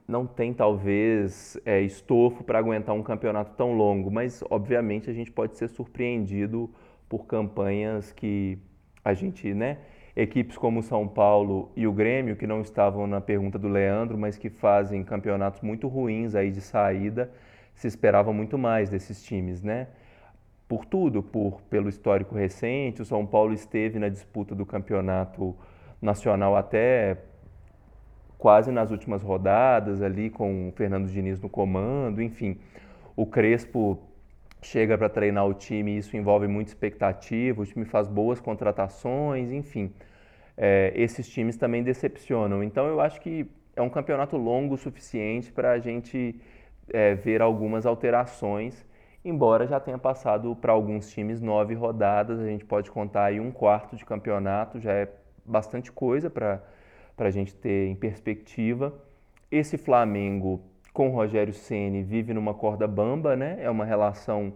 não 0.08 0.26
tem 0.28 0.54
talvez 0.54 1.58
é, 1.66 1.82
estofo 1.82 2.44
para 2.44 2.60
aguentar 2.60 2.94
um 2.96 3.04
campeonato 3.04 3.56
tão 3.56 3.74
longo, 3.74 4.12
mas 4.12 4.44
obviamente 4.50 5.10
a 5.10 5.14
gente 5.14 5.32
pode 5.32 5.58
ser 5.58 5.70
surpreendido 5.70 6.70
por 7.10 7.26
campanhas 7.26 8.12
que 8.12 8.58
a 9.04 9.14
gente, 9.14 9.54
né? 9.54 9.80
Equipes 10.18 10.58
como 10.58 10.80
o 10.80 10.84
São 10.84 11.08
Paulo 11.08 11.72
e 11.76 11.86
o 11.86 11.94
Grêmio, 11.94 12.36
que 12.36 12.48
não 12.48 12.62
estavam 12.62 13.06
na 13.06 13.22
pergunta 13.22 13.60
do 13.60 13.68
Leandro, 13.68 14.18
mas 14.18 14.36
que 14.36 14.50
fazem 14.50 15.04
campeonatos 15.04 15.62
muito 15.62 15.88
ruins 15.88 16.34
aí 16.34 16.50
de 16.50 16.60
saída, 16.60 17.30
se 17.76 17.88
esperava 17.88 18.34
muito 18.34 18.58
mais 18.58 18.90
desses 18.90 19.24
times, 19.24 19.62
né? 19.62 19.88
Por 20.68 20.86
tudo, 20.86 21.22
por 21.22 21.62
pelo 21.70 21.88
histórico 21.88 22.34
recente, 22.34 23.00
o 23.00 23.06
São 23.06 23.28
Paulo 23.28 23.54
esteve 23.54 24.00
na 24.00 24.10
disputa 24.10 24.56
do 24.56 24.66
campeonato 24.66 25.56
nacional 26.02 26.56
até 26.56 27.18
quase 28.40 28.72
nas 28.72 28.90
últimas 28.90 29.22
rodadas 29.22 30.02
ali 30.02 30.32
com 30.32 30.70
o 30.70 30.72
Fernando 30.72 31.08
Diniz 31.08 31.40
no 31.40 31.48
comando, 31.48 32.24
enfim. 32.24 32.58
O 33.16 33.26
Crespo 33.28 34.00
chega 34.68 34.98
para 34.98 35.10
treinar 35.10 35.46
o 35.48 35.54
time, 35.54 35.98
isso 35.98 36.18
envolve 36.18 36.48
muita 36.48 36.72
expectativa, 36.72 37.62
o 37.62 37.66
time 37.66 37.86
faz 37.86 38.08
boas 38.08 38.40
contratações, 38.40 39.52
enfim. 39.52 39.94
É, 40.58 40.92
esses 40.96 41.30
times 41.30 41.56
também 41.56 41.84
decepcionam. 41.84 42.64
Então 42.64 42.88
eu 42.88 43.00
acho 43.00 43.22
que 43.22 43.50
é 43.76 43.82
um 43.82 43.90
campeonato 43.90 44.36
longo 44.38 44.76
o 44.76 44.78
suficiente 44.78 45.52
para 45.52 45.72
a 45.72 45.80
gente 45.80 46.40
é, 46.90 47.16
ver 47.16 47.42
algumas 47.42 47.86
alterações, 47.86 48.86
embora 49.24 49.68
já 49.68 49.80
tenha 49.80 49.98
passado 49.98 50.56
para 50.56 50.74
alguns 50.74 51.10
times 51.12 51.40
nove 51.42 51.74
rodadas, 51.74 52.40
a 52.40 52.46
gente 52.46 52.66
pode 52.66 52.92
contar 52.92 53.26
aí 53.26 53.40
um 53.40 53.52
quarto 53.52 53.96
de 53.96 54.04
campeonato, 54.04 54.80
já 54.80 54.92
é 54.92 55.08
bastante 55.46 55.92
coisa 55.92 56.30
para 56.30 56.62
a 57.18 57.32
gente 57.32 57.56
ter 57.56 57.88
em 57.88 57.96
perspectiva. 57.96 58.94
Esse 59.50 59.78
Flamengo 59.78 60.62
com 60.98 61.10
Rogério 61.10 61.54
Ceni 61.54 62.02
vive 62.02 62.34
numa 62.34 62.56
corda 62.56 62.88
bamba, 62.88 63.36
né? 63.36 63.60
É 63.62 63.70
uma 63.70 63.86
relação 63.86 64.54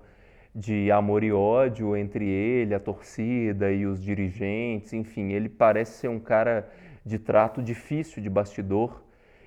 de 0.56 0.91
amor 0.91 1.23
e 1.23 1.32
ódio 1.32 1.95
entre 1.95 2.27
ele, 2.27 2.73
a 2.73 2.80
torcida 2.80 3.71
e 3.71 3.86
os 3.86 4.01
dirigentes, 4.01 4.91
enfim, 4.91 5.34
ele 5.34 5.47
parece 5.47 5.99
ser 5.99 6.08
um 6.08 6.19
cara 6.19 6.67
de 7.06 7.19
trato 7.19 7.62
difícil 7.62 8.23
de 8.23 8.27
bastidor, 8.27 9.04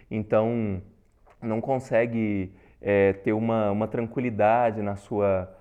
então 0.09 0.81
não 1.43 1.61
consegue 1.61 2.53
é, 2.81 3.13
ter 3.13 3.33
uma, 3.33 3.73
uma 3.73 3.89
tranquilidade 3.89 4.81
na 4.81 4.95
sua, 4.95 5.53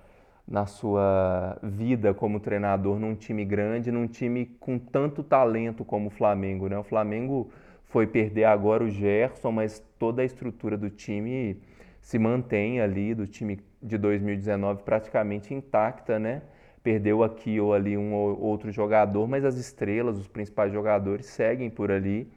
na 0.46 0.66
sua 0.66 1.58
vida 1.64 2.14
como 2.14 2.38
treinador 2.38 3.00
num 3.00 3.16
time 3.16 3.44
grande, 3.44 3.90
num 3.90 4.06
time 4.06 4.46
com 4.60 4.78
tanto 4.78 5.24
talento 5.24 5.84
como 5.84 6.06
o 6.06 6.10
Flamengo. 6.10 6.68
Né? 6.68 6.78
O 6.78 6.84
Flamengo 6.84 7.50
foi 7.86 8.06
perder 8.06 8.44
agora 8.44 8.84
o 8.84 8.90
Gerson, 8.90 9.52
mas 9.52 9.84
toda 9.98 10.22
a 10.22 10.24
estrutura 10.24 10.76
do 10.76 10.90
time 10.90 11.56
se 12.00 12.18
mantém 12.18 12.80
ali, 12.80 13.14
do 13.14 13.26
time 13.26 13.60
de 13.82 13.96
2019 13.96 14.82
praticamente 14.82 15.54
intacta, 15.54 16.18
né? 16.18 16.42
Perdeu 16.82 17.22
aqui 17.22 17.58
ou 17.60 17.72
ali 17.72 17.96
um 17.96 18.12
ou 18.12 18.38
outro 18.40 18.70
jogador, 18.70 19.26
mas 19.26 19.44
as 19.44 19.56
estrelas, 19.56 20.18
os 20.18 20.28
principais 20.28 20.72
jogadores 20.72 21.26
seguem 21.26 21.70
por 21.70 21.90
ali 21.90 22.28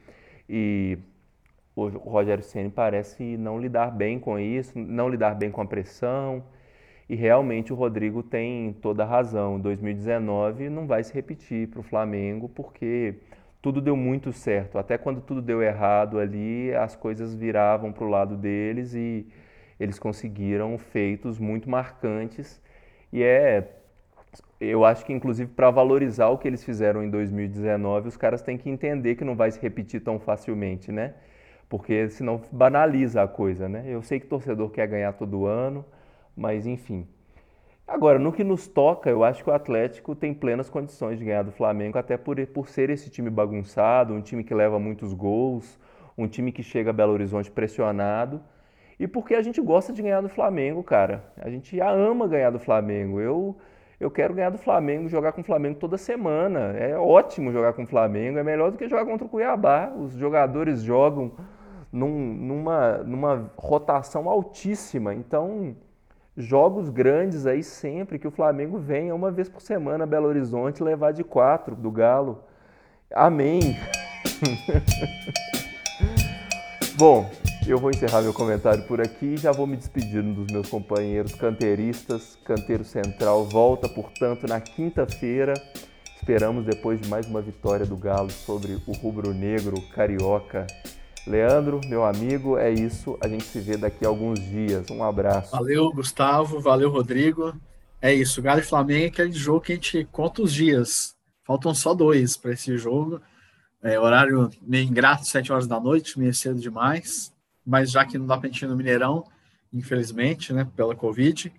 e 0.47 0.97
o 1.75 1.87
Rogério 1.89 2.43
Ceni 2.43 2.69
parece 2.69 3.37
não 3.37 3.59
lidar 3.59 3.91
bem 3.91 4.19
com 4.19 4.39
isso, 4.39 4.77
não 4.79 5.09
lidar 5.09 5.35
bem 5.35 5.51
com 5.51 5.61
a 5.61 5.65
pressão. 5.65 6.43
E 7.09 7.15
realmente 7.15 7.71
o 7.71 7.75
Rodrigo 7.75 8.23
tem 8.23 8.73
toda 8.81 9.03
a 9.03 9.05
razão. 9.05 9.59
2019 9.59 10.69
não 10.69 10.87
vai 10.87 11.03
se 11.03 11.13
repetir 11.13 11.67
para 11.67 11.79
o 11.79 11.83
Flamengo, 11.83 12.49
porque 12.49 13.15
tudo 13.61 13.81
deu 13.81 13.95
muito 13.95 14.31
certo. 14.31 14.77
Até 14.77 14.97
quando 14.97 15.21
tudo 15.21 15.41
deu 15.41 15.61
errado 15.61 16.19
ali, 16.19 16.73
as 16.75 16.95
coisas 16.95 17.35
viravam 17.35 17.91
para 17.91 18.05
o 18.05 18.09
lado 18.09 18.37
deles 18.37 18.93
e 18.93 19.27
eles 19.79 19.99
conseguiram 19.99 20.77
feitos 20.77 21.39
muito 21.39 21.69
marcantes. 21.69 22.61
E 23.11 23.23
é, 23.23 23.69
eu 24.59 24.85
acho 24.85 25.05
que 25.05 25.13
inclusive 25.13 25.51
para 25.51 25.69
valorizar 25.71 26.29
o 26.29 26.37
que 26.37 26.47
eles 26.47 26.63
fizeram 26.63 27.03
em 27.03 27.09
2019, 27.09 28.07
os 28.07 28.17
caras 28.17 28.41
têm 28.41 28.57
que 28.57 28.69
entender 28.69 29.15
que 29.15 29.23
não 29.23 29.35
vai 29.35 29.51
se 29.51 29.59
repetir 29.61 30.01
tão 30.01 30.19
facilmente, 30.19 30.91
né? 30.91 31.15
Porque 31.69 32.09
senão 32.09 32.41
banaliza 32.51 33.23
a 33.23 33.27
coisa, 33.27 33.67
né? 33.67 33.83
Eu 33.87 34.01
sei 34.01 34.19
que 34.19 34.27
torcedor 34.27 34.69
quer 34.71 34.87
ganhar 34.87 35.13
todo 35.13 35.45
ano, 35.45 35.85
mas 36.35 36.65
enfim, 36.65 37.07
Agora, 37.87 38.19
no 38.19 38.33
que 38.33 38.43
nos 38.43 38.67
toca, 38.67 39.09
eu 39.09 39.23
acho 39.23 39.41
que 39.41 39.49
o 39.49 39.53
Atlético 39.53 40.13
tem 40.13 40.33
plenas 40.33 40.69
condições 40.69 41.17
de 41.17 41.23
ganhar 41.23 41.43
do 41.43 41.53
Flamengo, 41.53 41.97
até 41.97 42.17
por, 42.17 42.45
por 42.47 42.67
ser 42.67 42.89
esse 42.89 43.09
time 43.09 43.29
bagunçado, 43.29 44.13
um 44.13 44.21
time 44.21 44.43
que 44.43 44.53
leva 44.53 44.77
muitos 44.77 45.13
gols, 45.13 45.79
um 46.17 46.27
time 46.27 46.51
que 46.51 46.61
chega 46.61 46.89
a 46.89 46.93
Belo 46.93 47.13
Horizonte 47.13 47.49
pressionado. 47.49 48.41
E 48.99 49.07
porque 49.07 49.35
a 49.35 49.41
gente 49.41 49.61
gosta 49.61 49.93
de 49.93 50.01
ganhar 50.01 50.19
do 50.19 50.27
Flamengo, 50.27 50.83
cara. 50.83 51.23
A 51.37 51.49
gente 51.49 51.79
ama 51.79 52.27
ganhar 52.27 52.49
do 52.49 52.59
Flamengo. 52.59 53.21
Eu, 53.21 53.55
eu 54.01 54.11
quero 54.11 54.33
ganhar 54.33 54.49
do 54.49 54.57
Flamengo, 54.57 55.07
jogar 55.07 55.31
com 55.31 55.39
o 55.39 55.43
Flamengo 55.43 55.79
toda 55.79 55.97
semana. 55.97 56.75
É 56.77 56.97
ótimo 56.97 57.53
jogar 57.53 57.71
com 57.71 57.83
o 57.83 57.87
Flamengo, 57.87 58.37
é 58.37 58.43
melhor 58.43 58.69
do 58.69 58.77
que 58.77 58.89
jogar 58.89 59.05
contra 59.05 59.25
o 59.25 59.29
Cuiabá. 59.29 59.93
Os 59.95 60.13
jogadores 60.13 60.81
jogam 60.81 61.31
num, 61.89 62.09
numa, 62.09 62.97
numa 62.97 63.51
rotação 63.55 64.27
altíssima. 64.27 65.13
Então 65.13 65.73
jogos 66.37 66.89
grandes 66.89 67.47
aí 67.47 67.63
sempre 67.63 68.19
que 68.19 68.27
o 68.27 68.31
Flamengo 68.31 68.77
venha 68.77 69.15
uma 69.15 69.31
vez 69.31 69.49
por 69.49 69.59
semana 69.59 70.03
a 70.03 70.07
Belo 70.07 70.27
Horizonte 70.27 70.83
levar 70.83 71.11
de 71.11 71.23
quatro 71.23 71.75
do 71.75 71.89
Galo. 71.89 72.43
Amém. 73.11 73.59
Bom, 76.95 77.27
eu 77.67 77.79
vou 77.79 77.89
encerrar 77.89 78.21
meu 78.21 78.33
comentário 78.33 78.83
por 78.83 79.01
aqui 79.01 79.33
e 79.33 79.37
já 79.37 79.51
vou 79.51 79.65
me 79.65 79.75
despedindo 79.75 80.33
dos 80.33 80.51
meus 80.51 80.69
companheiros 80.69 81.33
canteiristas. 81.33 82.37
Canteiro 82.45 82.83
Central 82.83 83.45
volta, 83.45 83.89
portanto, 83.89 84.47
na 84.47 84.61
quinta-feira. 84.61 85.53
Esperamos 86.15 86.65
depois 86.65 87.01
de 87.01 87.09
mais 87.09 87.25
uma 87.25 87.41
vitória 87.41 87.85
do 87.85 87.95
Galo 87.95 88.29
sobre 88.29 88.77
o 88.85 88.91
rubro-negro 88.91 89.81
carioca 89.93 90.67
Leandro, 91.27 91.81
meu 91.85 92.05
amigo, 92.05 92.57
é 92.57 92.71
isso. 92.71 93.17
A 93.21 93.27
gente 93.27 93.43
se 93.43 93.59
vê 93.59 93.75
daqui 93.75 94.05
a 94.05 94.07
alguns 94.07 94.39
dias. 94.39 94.89
Um 94.89 95.03
abraço. 95.03 95.51
Valeu, 95.51 95.91
Gustavo. 95.91 96.59
Valeu, 96.61 96.89
Rodrigo. 96.89 97.53
É 98.01 98.13
isso. 98.13 98.41
Galo 98.41 98.61
e 98.61 98.63
Flamengo 98.63 99.05
é 99.05 99.07
aquele 99.07 99.33
jogo 99.33 99.61
que 99.61 99.73
a 99.73 99.75
gente 99.75 100.05
conta 100.11 100.41
os 100.41 100.53
dias. 100.53 101.15
Faltam 101.45 101.73
só 101.75 101.93
dois 101.93 102.37
para 102.37 102.53
esse 102.53 102.77
jogo. 102.77 103.21
É, 103.83 103.99
horário 103.99 104.49
meio 104.61 104.87
ingrato, 104.87 105.25
sete 105.25 105.51
horas 105.51 105.67
da 105.67 105.79
noite, 105.79 106.17
meio 106.17 106.33
cedo 106.33 106.59
demais. 106.59 107.33
Mas 107.65 107.91
já 107.91 108.05
que 108.05 108.17
não 108.17 108.25
dá 108.25 108.37
para 108.37 108.47
a 108.47 108.51
gente 108.51 108.63
ir 108.63 108.67
no 108.67 108.75
Mineirão, 108.75 109.25
infelizmente, 109.73 110.53
né, 110.53 110.65
pela 110.75 110.95
Covid, 110.95 111.51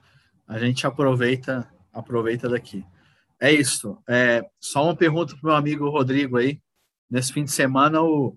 a 0.46 0.59
gente 0.59 0.87
aproveita, 0.87 1.68
aproveita 1.92 2.48
daqui. 2.48 2.85
É 3.40 3.52
isso. 3.52 3.98
É, 4.09 4.42
só 4.59 4.85
uma 4.85 4.96
pergunta 4.96 5.35
para 5.37 5.42
o 5.42 5.46
meu 5.46 5.57
amigo 5.57 5.90
Rodrigo 5.90 6.38
aí. 6.38 6.59
Nesse 7.11 7.33
fim 7.33 7.44
de 7.44 7.52
semana, 7.52 8.02
o 8.02 8.37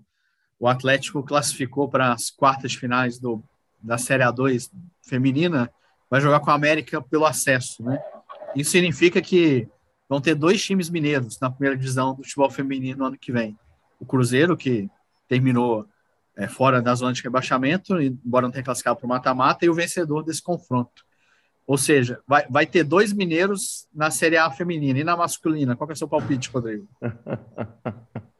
o 0.62 0.68
Atlético 0.68 1.24
classificou 1.24 1.88
para 1.88 2.12
as 2.12 2.30
quartas 2.30 2.72
finais 2.72 3.18
do, 3.18 3.42
da 3.82 3.98
Série 3.98 4.22
A2 4.22 4.70
feminina, 5.04 5.68
vai 6.08 6.20
jogar 6.20 6.38
com 6.38 6.52
a 6.52 6.54
América 6.54 7.02
pelo 7.02 7.26
acesso, 7.26 7.82
né? 7.82 8.00
Isso 8.54 8.70
significa 8.70 9.20
que 9.20 9.66
vão 10.08 10.20
ter 10.20 10.36
dois 10.36 10.62
times 10.64 10.88
mineiros 10.88 11.40
na 11.40 11.50
primeira 11.50 11.76
divisão 11.76 12.14
do 12.14 12.22
futebol 12.22 12.48
feminino 12.48 13.00
no 13.00 13.06
ano 13.06 13.18
que 13.18 13.32
vem. 13.32 13.58
O 13.98 14.06
Cruzeiro, 14.06 14.56
que 14.56 14.88
terminou 15.26 15.84
é, 16.36 16.46
fora 16.46 16.80
da 16.80 16.94
zona 16.94 17.12
de 17.12 17.24
rebaixamento, 17.24 18.00
embora 18.00 18.46
não 18.46 18.52
tenha 18.52 18.62
classificado 18.62 19.00
para 19.00 19.06
o 19.06 19.08
mata-mata, 19.08 19.64
e 19.66 19.68
o 19.68 19.74
vencedor 19.74 20.22
desse 20.22 20.40
confronto. 20.40 21.04
Ou 21.66 21.76
seja, 21.76 22.20
vai, 22.24 22.46
vai 22.48 22.66
ter 22.66 22.84
dois 22.84 23.12
mineiros 23.12 23.88
na 23.92 24.12
Série 24.12 24.36
A 24.36 24.48
feminina 24.48 25.00
e 25.00 25.04
na 25.04 25.16
masculina. 25.16 25.74
Qual 25.74 25.90
é 25.90 25.92
o 25.92 25.96
seu 25.96 26.06
palpite, 26.06 26.48
Rodrigo? 26.50 26.86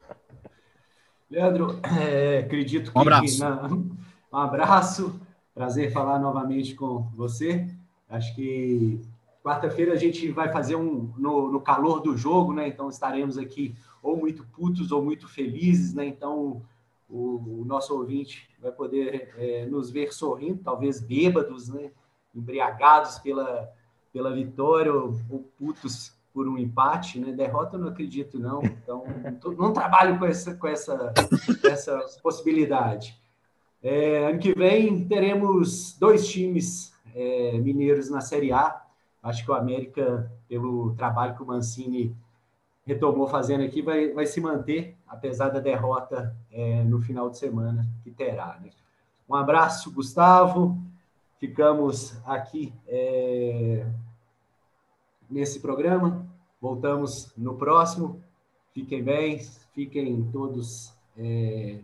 Leandro, 1.33 1.79
é, 1.99 2.39
acredito 2.39 2.91
que. 2.91 2.97
Um 2.97 3.01
abraço. 3.01 3.39
Na, 3.39 3.65
um 4.31 4.37
abraço. 4.37 5.19
Prazer 5.51 5.91
falar 5.91 6.19
novamente 6.19 6.75
com 6.75 7.07
você. 7.15 7.67
Acho 8.07 8.35
que 8.35 9.01
quarta-feira 9.43 9.93
a 9.93 9.95
gente 9.95 10.29
vai 10.29 10.51
fazer 10.51 10.75
um 10.75 11.11
no, 11.17 11.51
no, 11.51 11.59
calor 11.59 12.01
do 12.01 12.15
jogo, 12.15 12.53
né? 12.53 12.67
Então 12.67 12.87
estaremos 12.87 13.37
aqui 13.37 13.75
ou 14.01 14.15
muito 14.15 14.45
putos 14.45 14.91
ou 14.91 15.03
muito 15.03 15.27
felizes, 15.27 15.93
né? 15.93 16.05
Então 16.05 16.61
o, 17.09 17.61
o 17.61 17.65
nosso 17.65 17.95
ouvinte 17.95 18.47
vai 18.59 18.71
poder 18.71 19.33
é, 19.37 19.65
nos 19.65 19.89
ver 19.89 20.13
sorrindo, 20.13 20.61
talvez 20.63 20.99
bêbados, 20.99 21.69
né? 21.69 21.91
Embriagados 22.33 23.19
pela, 23.19 23.71
pela 24.11 24.33
vitória 24.33 24.93
ou, 24.93 25.15
ou 25.29 25.39
putos 25.57 26.13
por 26.33 26.47
um 26.47 26.57
empate, 26.57 27.19
né? 27.19 27.31
Derrota 27.31 27.75
eu 27.75 27.81
não 27.81 27.89
acredito, 27.89 28.39
não. 28.39 28.63
Então, 28.63 29.05
não 29.57 29.71
trabalho 29.71 30.17
com 30.17 30.25
essa, 30.25 30.55
com 30.55 30.67
essa, 30.67 31.13
essa 31.63 32.03
possibilidade. 32.21 33.15
É, 33.81 34.29
ano 34.29 34.39
que 34.39 34.53
vem 34.53 35.05
teremos 35.07 35.95
dois 35.99 36.27
times 36.27 36.93
é, 37.13 37.57
mineiros 37.59 38.09
na 38.09 38.21
Série 38.21 38.51
A. 38.51 38.81
Acho 39.21 39.45
que 39.45 39.51
o 39.51 39.53
América, 39.53 40.31
pelo 40.49 40.95
trabalho 40.95 41.35
que 41.35 41.43
o 41.43 41.45
Mancini 41.45 42.15
retomou 42.85 43.27
fazendo 43.27 43.63
aqui, 43.63 43.81
vai, 43.81 44.11
vai 44.11 44.25
se 44.25 44.41
manter, 44.41 44.97
apesar 45.07 45.49
da 45.49 45.59
derrota 45.59 46.35
é, 46.51 46.83
no 46.83 46.99
final 46.99 47.29
de 47.29 47.37
semana 47.37 47.87
que 48.03 48.11
terá. 48.11 48.57
Né? 48.61 48.71
Um 49.29 49.35
abraço, 49.35 49.91
Gustavo. 49.91 50.77
Ficamos 51.39 52.17
aqui 52.25 52.73
é, 52.87 53.85
nesse 55.33 55.59
programa. 55.59 56.25
Voltamos 56.61 57.33
no 57.35 57.55
próximo. 57.55 58.21
Fiquem 58.73 59.03
bem, 59.03 59.39
fiquem 59.73 60.23
todos 60.31 60.93
é, 61.17 61.79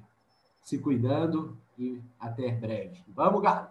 se 0.61 0.77
cuidando 0.77 1.57
e 1.77 1.99
até 2.19 2.51
breve. 2.51 3.03
Vamos, 3.13 3.41
Galo! 3.41 3.67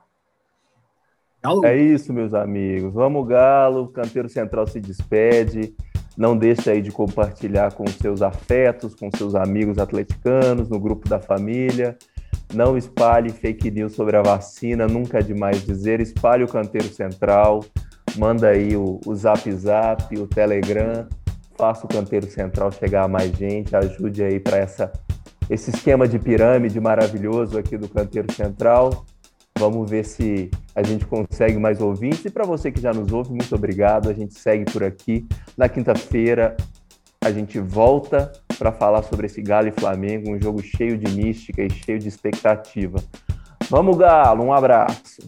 Galo. 1.43 1.65
É 1.65 1.77
isso, 1.77 2.13
meus 2.13 2.35
amigos. 2.35 2.93
Vamos, 2.93 3.27
Galo. 3.27 3.89
Canteiro 3.89 4.29
Central 4.29 4.67
se 4.67 4.81
despede. 4.81 5.75
Não 6.17 6.37
deixe 6.37 6.69
aí 6.69 6.83
de 6.83 6.91
compartilhar 6.91 7.73
com 7.75 7.87
seus 7.87 8.23
afetos, 8.23 8.95
com 8.95 9.09
seus 9.17 9.37
amigos 9.37 9.79
atleticanos, 9.79 10.69
no 10.69 10.81
grupo 10.81 11.09
da 11.09 11.21
família. 11.21 11.97
Não 12.53 12.77
espalhe 12.77 13.31
fake 13.31 13.71
news 13.71 13.93
sobre 13.93 14.17
a 14.17 14.23
vacina, 14.23 14.89
nunca 14.89 15.19
é 15.19 15.23
demais 15.23 15.65
dizer. 15.65 16.01
Espalhe 16.01 16.43
o 16.43 16.49
Canteiro 16.49 16.89
Central 16.89 17.61
manda 18.17 18.49
aí 18.49 18.77
o, 18.77 19.01
o 19.05 19.15
Zap 19.15 19.51
Zap, 19.53 20.19
o 20.19 20.27
Telegram, 20.27 21.07
faça 21.57 21.87
o 21.87 21.89
canteiro 21.89 22.31
central 22.31 22.71
chegar 22.71 23.05
a 23.05 23.09
mais 23.09 23.33
gente, 23.33 23.75
ajude 23.75 24.23
aí 24.23 24.39
para 24.39 24.59
essa 24.59 24.93
esse 25.51 25.71
esquema 25.71 26.07
de 26.07 26.19
pirâmide 26.19 26.79
maravilhoso 26.79 27.59
aqui 27.59 27.77
do 27.79 27.89
canteiro 27.89 28.31
central. 28.33 29.07
Vamos 29.59 29.91
ver 29.91 30.05
se 30.05 30.51
a 30.75 30.83
gente 30.83 31.07
consegue 31.07 31.59
mais 31.59 31.81
ouvintes. 31.81 32.25
E 32.25 32.31
para 32.31 32.45
você 32.45 32.71
que 32.71 32.81
já 32.81 32.93
nos 32.93 33.13
ouve, 33.13 33.31
muito 33.31 33.55
obrigado. 33.55 34.09
A 34.11 34.13
gente 34.13 34.39
segue 34.39 34.71
por 34.71 34.85
aqui. 34.85 35.27
Na 35.57 35.69
quinta-feira, 35.69 36.57
a 37.25 37.31
gente 37.33 37.59
volta 37.59 38.31
para 38.59 38.71
falar 38.71 39.03
sobre 39.03 39.27
esse 39.27 39.43
Galo 39.43 39.69
e 39.69 39.73
Flamengo, 39.73 40.31
um 40.31 40.41
jogo 40.41 40.63
cheio 40.63 40.97
de 40.97 41.11
mística 41.13 41.63
e 41.63 41.71
cheio 41.71 41.99
de 41.99 42.09
expectativa. 42.09 42.99
Vamos, 43.69 43.97
Galo, 43.97 44.45
um 44.45 44.53
abraço. 44.53 45.23